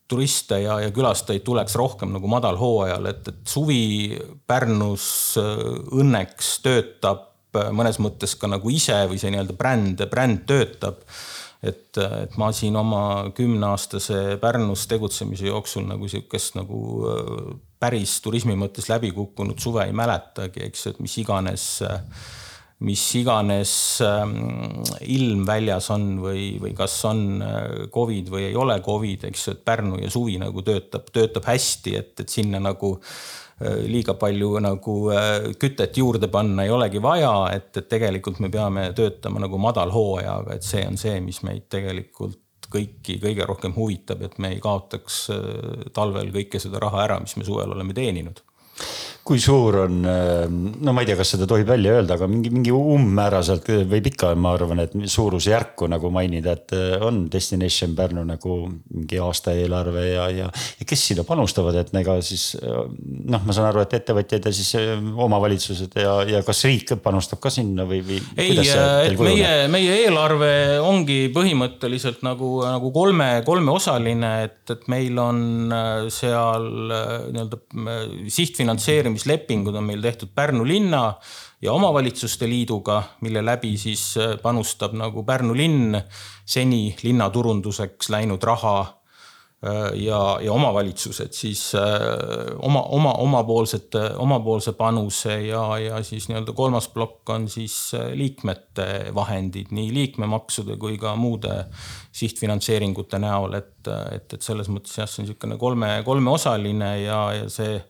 turiste 0.07 0.61
ja, 0.63 0.81
ja 0.81 0.91
külastajaid 0.95 1.43
tuleks 1.43 1.75
rohkem 1.75 2.13
nagu 2.15 2.29
madalhooajal, 2.31 3.07
et, 3.11 3.29
et 3.29 3.41
suvi 3.51 4.19
Pärnus 4.47 5.09
äh, 5.43 5.65
õnneks 5.99 6.61
töötab 6.63 7.33
mõnes 7.73 7.97
mõttes 8.03 8.35
ka 8.37 8.49
nagu 8.51 8.71
ise 8.73 8.97
või 9.09 9.19
see 9.21 9.33
nii-öelda 9.33 9.57
bränd, 9.57 10.03
bränd 10.11 10.45
töötab 10.49 11.03
et, 11.69 11.99
et 11.99 12.39
ma 12.41 12.51
siin 12.55 12.77
oma 12.79 13.03
kümneaastase 13.37 14.39
Pärnus 14.43 14.87
tegutsemise 14.91 15.49
jooksul 15.51 15.87
nagu 15.89 16.09
sihukest 16.11 16.59
nagu 16.59 16.81
äh, 17.11 17.45
päris 17.81 18.19
turismi 18.25 18.57
mõttes 18.59 18.91
läbi 18.93 19.13
kukkunud 19.17 19.61
suve 19.63 19.85
ei 19.87 19.95
mäletagi, 19.97 20.65
eks 20.69 20.91
et 20.93 21.01
mis 21.05 21.17
iganes 21.23 21.69
mis 22.85 23.03
iganes 23.17 23.73
ähm, 24.05 24.83
ilm 25.09 25.47
väljas 25.49 25.89
on 25.95 26.19
või, 26.21 26.59
või 26.61 26.75
kas 26.77 26.99
on 27.09 27.23
äh, 27.41 27.87
Covid 27.93 28.29
või 28.33 28.51
ei 28.51 28.59
ole 28.59 28.77
Covid, 28.85 29.25
eks 29.31 29.47
ju, 29.47 29.57
et 29.57 29.65
Pärnu 29.65 30.03
ja 30.03 30.11
suvi 30.13 30.37
nagu 30.43 30.65
töötab, 30.65 31.09
töötab 31.15 31.49
hästi, 31.49 31.97
et, 31.97 32.13
et 32.21 32.29
sinna 32.29 32.61
nagu 32.61 32.99
liiga 33.65 34.15
palju 34.21 34.59
nagu 34.61 34.97
äh, 35.15 35.53
kütet 35.61 35.97
juurde 35.97 36.29
panna 36.33 36.67
ei 36.67 36.73
olegi 36.75 37.01
vaja, 37.03 37.33
et, 37.57 37.71
et 37.77 37.89
tegelikult 37.89 38.41
me 38.45 38.51
peame 38.53 38.91
töötama 38.97 39.41
nagu 39.41 39.61
madalhooajaga, 39.63 40.59
et 40.59 40.67
see 40.67 40.85
on 40.85 41.01
see, 41.01 41.21
mis 41.25 41.41
meid 41.47 41.65
tegelikult 41.73 42.43
kõiki 42.73 43.21
kõige 43.23 43.47
rohkem 43.47 43.77
huvitab, 43.77 44.25
et 44.27 44.37
me 44.43 44.51
ei 44.57 44.61
kaotaks 44.61 45.23
äh, 45.33 45.87
talvel 45.97 46.33
kõike 46.35 46.61
seda 46.61 46.83
raha 46.83 47.07
ära, 47.07 47.21
mis 47.23 47.37
me 47.39 47.49
suvel 47.49 47.73
oleme 47.73 47.97
teeninud 47.97 48.43
kui 49.27 49.41
suur 49.43 49.81
on, 49.83 49.97
äh, 50.07 50.45
no 50.47 50.93
ma 50.95 51.03
ei 51.03 51.09
tea, 51.09 51.17
kas 51.19 51.33
seda 51.35 51.49
tohib 51.51 51.67
välja 51.67 51.97
öelda, 51.97 52.15
aga 52.15 52.29
mingi, 52.31 52.51
mingi 52.55 52.71
umbmääraselt 52.71 53.67
võib 53.91 54.07
ikka, 54.13 54.31
ma 54.39 54.53
arvan, 54.55 54.85
et 54.85 54.95
suurusjärku 54.95 55.89
nagu 55.91 56.13
mainida, 56.15 56.55
et 56.55 56.75
äh, 56.77 56.95
on 57.03 57.25
Destination 57.33 57.97
Pärnu 57.99 58.23
nagu 58.29 58.59
mingi 58.71 59.19
aastaeelarve 59.23 60.05
ja, 60.13 60.29
ja, 60.31 60.51
ja 60.79 60.87
kes 60.87 61.03
sinna 61.11 61.25
panustavad, 61.27 61.79
et 61.81 61.91
ega 61.99 62.15
siis 62.23 62.53
äh, 62.61 62.85
noh, 62.87 63.43
ma 63.43 63.57
saan 63.57 63.67
aru, 63.73 63.83
et 63.83 63.97
ettevõtjad 63.99 64.47
ja 64.47 64.55
siis 64.55 64.71
omavalitsused 65.27 65.99
ja, 65.99 66.15
ja 66.31 66.45
kas 66.47 66.63
riik 66.69 66.95
panustab 67.03 67.43
ka 67.43 67.51
sinna 67.51 67.83
või, 67.89 68.05
või? 68.07 68.21
ei, 68.39 68.55
meie, 69.19 69.51
meie 69.73 69.99
eelarve 70.05 70.53
ongi 70.87 71.19
põhimõtteliselt 71.35 72.23
nagu, 72.23 72.61
nagu 72.63 72.95
kolme, 72.95 73.29
kolmeosaline, 73.49 74.33
et, 74.47 74.63
et 74.71 74.87
meil 74.93 75.19
on 75.19 75.43
seal 76.15 76.71
nii-öelda 77.35 77.61
sihtfinantseerimine 78.31 79.16
investeerimislepingud 79.17 79.75
on 79.75 79.85
meil 79.85 80.03
tehtud 80.03 80.29
Pärnu 80.35 80.65
linna 80.67 81.15
ja 81.63 81.73
omavalitsuste 81.73 82.49
liiduga, 82.49 83.03
mille 83.21 83.45
läbi 83.45 83.77
siis 83.77 84.17
äh, 84.17 84.37
panustab 84.43 84.93
nagu 84.93 85.25
Pärnu 85.25 85.57
linn 85.57 85.97
seni 86.45 86.97
linnaturunduseks 87.03 88.11
läinud 88.11 88.43
raha 88.43 88.81
äh, 88.81 89.97
ja, 90.03 90.39
ja 90.41 90.53
omavalitsused 90.53 91.33
siis 91.33 91.75
äh, 91.75 92.57
oma, 92.59 92.83
oma, 92.83 93.15
omapoolsete, 93.15 94.13
omapoolse 94.17 94.73
panuse 94.73 95.41
ja, 95.49 95.79
ja 95.79 96.03
siis 96.03 96.29
nii-öelda 96.29 96.53
kolmas 96.53 96.89
plokk 96.89 97.31
on 97.31 97.49
siis 97.49 97.93
liikmete 98.15 99.13
vahendid 99.15 99.73
nii 99.73 99.95
liikmemaksude 99.95 100.77
kui 100.77 100.99
ka 100.99 101.17
muude 101.17 101.65
sihtfinantseeringute 102.13 103.19
näol, 103.19 103.57
et, 103.57 103.89
et, 104.13 104.33
et 104.33 104.43
selles 104.43 104.69
mõttes 104.69 104.99
jah, 105.01 105.09
see 105.09 105.23
on 105.23 105.31
niisugune 105.31 105.61
kolme, 105.61 105.95
kolmeosaline 106.05 106.99
ja, 107.07 107.23
ja 107.41 107.49
see 107.53 107.81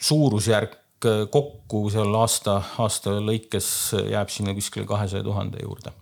suurusjärk 0.00 0.78
kokku 1.30 1.90
seal 1.92 2.14
aasta, 2.16 2.62
aasta 2.80 3.18
lõikes 3.20 3.66
jääb 4.08 4.30
sinna 4.32 4.54
kuskile 4.56 4.86
kahesaja 4.88 5.24
tuhande 5.26 5.60
juurde 5.62 5.92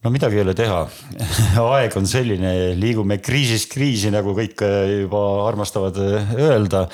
no 0.00 0.10
midagi 0.12 0.38
ei 0.38 0.44
ole 0.44 0.54
teha 0.56 0.78
aeg 1.74 1.94
on 2.00 2.06
selline, 2.08 2.52
liigume 2.78 3.18
kriisist 3.20 3.68
kriisi, 3.72 4.08
nagu 4.12 4.32
kõik 4.36 4.62
äh, 4.64 4.92
juba 5.02 5.20
armastavad 5.44 5.98
äh, 6.00 6.32
öelda. 6.40 6.86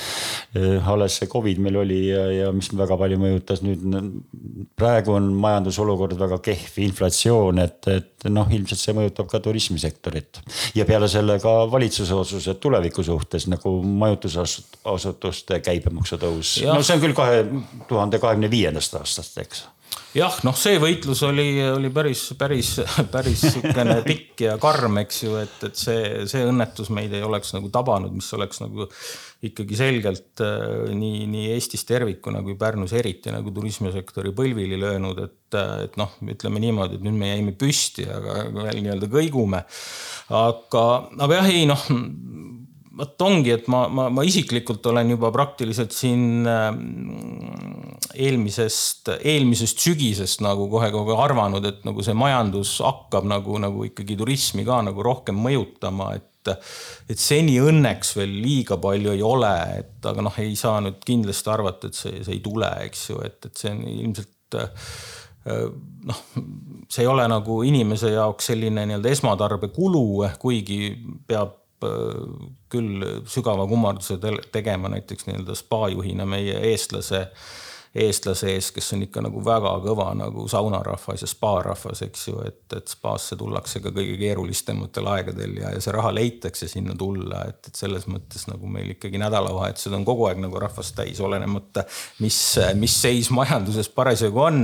Äh, 0.57 0.89
alles 0.91 1.21
see 1.21 1.31
Covid 1.31 1.61
meil 1.63 1.79
oli 1.85 2.01
ja, 2.09 2.25
ja 2.35 2.49
mis 2.55 2.73
väga 2.75 2.99
palju 2.99 3.21
mõjutas 3.23 3.63
nüüd. 3.63 3.85
praegu 4.77 5.15
on 5.17 5.31
majandusolukord 5.39 6.17
väga 6.19 6.41
kehv, 6.49 6.81
inflatsioon, 6.89 7.63
et, 7.63 7.79
et 7.93 8.27
noh, 8.33 8.51
ilmselt 8.51 8.83
see 8.83 8.97
mõjutab 8.97 9.31
ka 9.31 9.41
turismisektorit. 9.45 10.43
ja 10.75 10.89
peale 10.89 11.09
selle 11.13 11.39
ka 11.43 11.55
valitsuse 11.71 12.15
otsused 12.15 12.61
tuleviku 12.63 13.07
suhtes 13.07 13.47
nagu 13.53 13.77
majutusasutuste 13.87 15.63
käibemaksu 15.63 16.19
tõus. 16.19 16.59
no 16.67 16.83
see 16.83 16.99
on 16.99 17.07
küll 17.07 17.17
kahe 17.17 17.47
tuhande 17.87 18.19
kahekümne 18.19 18.51
viiendast 18.51 18.99
aastast, 18.99 19.39
eks 19.39 19.67
jah, 20.17 20.37
noh, 20.47 20.57
see 20.57 20.79
võitlus 20.81 21.21
oli, 21.27 21.47
oli 21.69 21.91
päris, 21.95 22.23
päris, 22.39 22.73
päris 23.15 23.43
sihukene 23.45 23.99
pikk 24.07 24.45
ja 24.47 24.57
karm, 24.61 25.01
eks 25.03 25.23
ju, 25.25 25.37
et, 25.41 25.57
et 25.69 25.79
see, 25.79 26.27
see 26.31 26.45
õnnetus 26.49 26.91
meid 26.95 27.15
ei 27.17 27.25
oleks 27.27 27.53
nagu 27.57 27.71
tabanud, 27.73 28.15
mis 28.17 28.29
oleks 28.37 28.63
nagu 28.65 28.89
ikkagi 29.47 29.79
selgelt 29.79 30.43
äh, 30.45 30.93
nii, 30.97 31.27
nii 31.31 31.51
Eestis 31.55 31.85
tervikuna 31.89 32.43
kui 32.47 32.57
Pärnus 32.59 32.95
eriti 32.97 33.35
nagu 33.35 33.53
turismisektori 33.55 34.33
põlvili 34.37 34.79
löönud, 34.81 35.21
et, 35.27 35.59
et 35.85 35.99
noh, 36.01 36.17
ütleme 36.25 36.63
niimoodi, 36.63 36.99
et 36.99 37.07
nüüd 37.07 37.19
me 37.21 37.33
jäime 37.35 37.57
püsti, 37.59 38.09
aga 38.09 38.47
veel 38.57 38.83
nii-öelda 38.83 39.11
kõigume. 39.13 39.65
aga, 40.35 40.87
aga 41.27 41.43
jah, 41.43 41.53
ei 41.53 41.69
noh 41.69 41.85
vot 42.97 43.23
ongi, 43.27 43.53
et 43.53 43.67
ma, 43.73 43.87
ma, 43.93 44.07
ma 44.13 44.25
isiklikult 44.27 44.87
olen 44.91 45.13
juba 45.15 45.31
praktiliselt 45.35 45.95
siin 45.95 46.47
ähm, 46.49 46.79
eelmisest, 48.17 49.13
eelmisest 49.19 49.83
sügisest 49.85 50.43
nagu 50.45 50.69
kohe 50.73 50.89
kogu 50.95 51.15
aeg 51.15 51.25
arvanud, 51.29 51.67
et 51.69 51.85
nagu 51.89 52.05
see 52.05 52.17
majandus 52.17 52.79
hakkab 52.85 53.29
nagu, 53.29 53.59
nagu 53.63 53.85
ikkagi 53.89 54.17
turismi 54.19 54.65
ka 54.67 54.81
nagu 54.87 55.05
rohkem 55.05 55.39
mõjutama, 55.43 56.15
et 56.17 56.33
et 56.47 57.19
seni 57.19 57.57
õnneks 57.59 58.13
veel 58.15 58.37
liiga 58.39 58.77
palju 58.79 59.11
ei 59.17 59.23
ole, 59.27 59.51
et 59.81 60.07
aga 60.07 60.23
noh, 60.23 60.37
ei 60.39 60.53
saa 60.55 60.79
nüüd 60.85 61.01
kindlasti 61.03 61.51
arvata, 61.51 61.91
et 61.91 61.99
see, 61.99 62.21
see 62.23 62.37
ei 62.37 62.43
tule, 62.45 62.69
eks 62.87 63.01
ju, 63.11 63.19
et, 63.27 63.41
et 63.49 63.59
see 63.59 63.73
on 63.75 63.81
ilmselt 63.91 64.59
äh, 64.63 64.87
noh, 66.07 66.23
see 66.87 67.03
ei 67.03 67.11
ole 67.11 67.27
nagu 67.31 67.61
inimese 67.67 68.13
jaoks 68.15 68.53
selline 68.53 68.87
nii-öelda 68.87 69.11
esmatarbekulu, 69.17 70.07
kuigi 70.43 70.81
peab 71.27 71.66
küll 72.73 73.05
sügava 73.29 73.67
kummarduse 73.69 74.19
tegema 74.53 74.91
näiteks 74.93 75.29
nii-öelda 75.29 75.55
spa 75.59 75.89
juhina 75.93 76.27
meie 76.27 76.59
eestlase, 76.73 77.27
eestlase 77.97 78.51
ees, 78.53 78.69
kes 78.75 78.91
on 78.93 79.05
ikka 79.07 79.23
nagu 79.25 79.41
väga 79.45 79.71
kõva 79.85 80.11
nagu 80.19 80.45
saunarahvas 80.51 81.23
ja 81.25 81.29
spaarahvas, 81.31 82.03
eks 82.05 82.27
ju, 82.29 82.41
et, 82.45 82.65
et 82.77 82.93
spaasse 82.93 83.39
tullakse 83.41 83.81
ka 83.85 83.93
kõige 83.95 84.19
keerulistematel 84.21 85.09
aegadel 85.15 85.57
ja, 85.63 85.73
ja 85.73 85.81
see 85.83 85.95
raha 85.97 86.13
leitakse 86.17 86.69
sinna 86.69 86.97
tulla, 86.99 87.45
et, 87.49 87.71
et 87.71 87.81
selles 87.81 88.05
mõttes 88.11 88.47
nagu 88.51 88.69
meil 88.71 88.93
ikkagi 88.97 89.21
nädalavahetused 89.23 89.97
on 89.97 90.05
kogu 90.09 90.29
aeg 90.29 90.43
nagu 90.45 90.61
rahvast 90.61 90.97
täis, 90.99 91.23
olenemata 91.25 91.87
mis, 92.25 92.41
mis 92.77 93.01
seis 93.07 93.33
majanduses 93.35 93.89
parasjagu 93.97 94.45
on. 94.45 94.63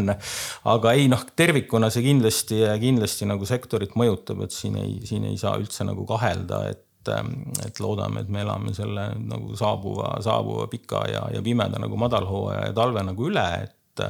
aga 0.69 0.97
ei 0.99 1.09
noh, 1.13 1.25
tervikuna 1.37 1.91
see 1.93 2.05
kindlasti, 2.11 2.63
kindlasti 2.83 3.29
nagu 3.31 3.49
sektorit 3.49 3.97
mõjutab, 3.99 4.45
et 4.45 4.55
siin 4.55 4.77
ei, 4.81 4.99
siin 5.09 5.29
ei 5.31 5.41
saa 5.41 5.57
üldse 5.61 5.87
nagu 5.89 6.05
kahelda, 6.09 6.67
et 7.09 7.67
et 7.67 7.81
loodame, 7.81 8.21
et 8.21 8.29
me 8.29 8.43
elame 8.43 8.75
selle 8.75 9.09
nagu 9.19 9.57
saabuva, 9.57 10.17
saabuva 10.23 10.67
pika 10.71 11.05
ja, 11.11 11.27
ja 11.35 11.43
pimeda 11.43 11.79
nagu 11.83 11.97
madalhooaja 11.97 12.67
ja 12.69 12.77
talve 12.77 13.03
nagu 13.03 13.29
üle, 13.31 13.47
et 13.63 14.05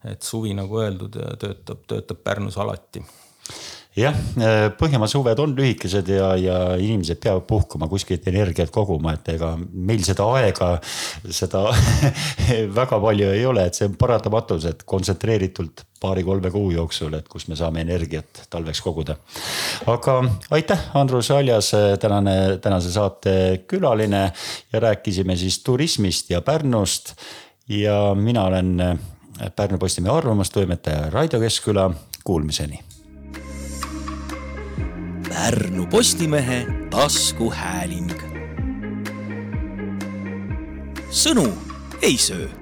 et 0.00 0.22
suvi, 0.24 0.54
nagu 0.56 0.78
öeldud, 0.80 1.16
töötab, 1.38 1.82
töötab 1.90 2.20
Pärnus 2.24 2.56
alati 2.58 3.02
jah, 3.98 4.14
Põhjamaa 4.78 5.08
suved 5.10 5.40
on 5.42 5.52
lühikesed 5.56 6.08
ja, 6.14 6.30
ja 6.38 6.56
inimesed 6.78 7.18
peavad 7.22 7.42
puhkama, 7.48 7.88
kuskilt 7.90 8.26
energiat 8.30 8.70
koguma, 8.74 9.16
et 9.16 9.32
ega 9.34 9.52
meil 9.58 10.02
seda 10.06 10.26
aega, 10.36 10.72
seda 11.26 11.64
väga 12.80 13.00
palju 13.02 13.30
ei 13.34 13.46
ole, 13.48 13.66
et 13.66 13.78
see 13.78 13.88
on 13.90 13.96
paratamatus, 13.98 14.68
et 14.70 14.84
kontsentreeritult 14.86 15.84
paari-kolme 16.00 16.52
kuu 16.54 16.70
jooksul, 16.72 17.16
et 17.18 17.26
kus 17.28 17.48
me 17.50 17.58
saame 17.58 17.82
energiat 17.82 18.44
talveks 18.52 18.80
koguda. 18.84 19.18
aga 19.90 20.16
aitäh, 20.56 20.86
Andrus 20.94 21.32
Aljas, 21.34 21.72
tänane, 22.00 22.36
tänase 22.62 22.92
saate 22.94 23.34
külaline 23.68 24.22
ja 24.72 24.80
rääkisime 24.86 25.36
siis 25.36 25.62
turismist 25.66 26.30
ja 26.30 26.40
Pärnust. 26.40 27.14
ja 27.68 28.14
mina 28.14 28.44
olen 28.44 29.00
Pärnu 29.56 29.78
Postimehe 29.78 30.14
arvamustoimetaja 30.14 31.10
Raido 31.10 31.40
Keskküla, 31.40 31.90
kuulmiseni 32.24 32.80
Pärnu 35.30 35.86
Postimehe 35.86 36.66
taskuhääling. 36.90 38.10
sõnu 41.10 41.46
ei 42.02 42.18
söö 42.18 42.59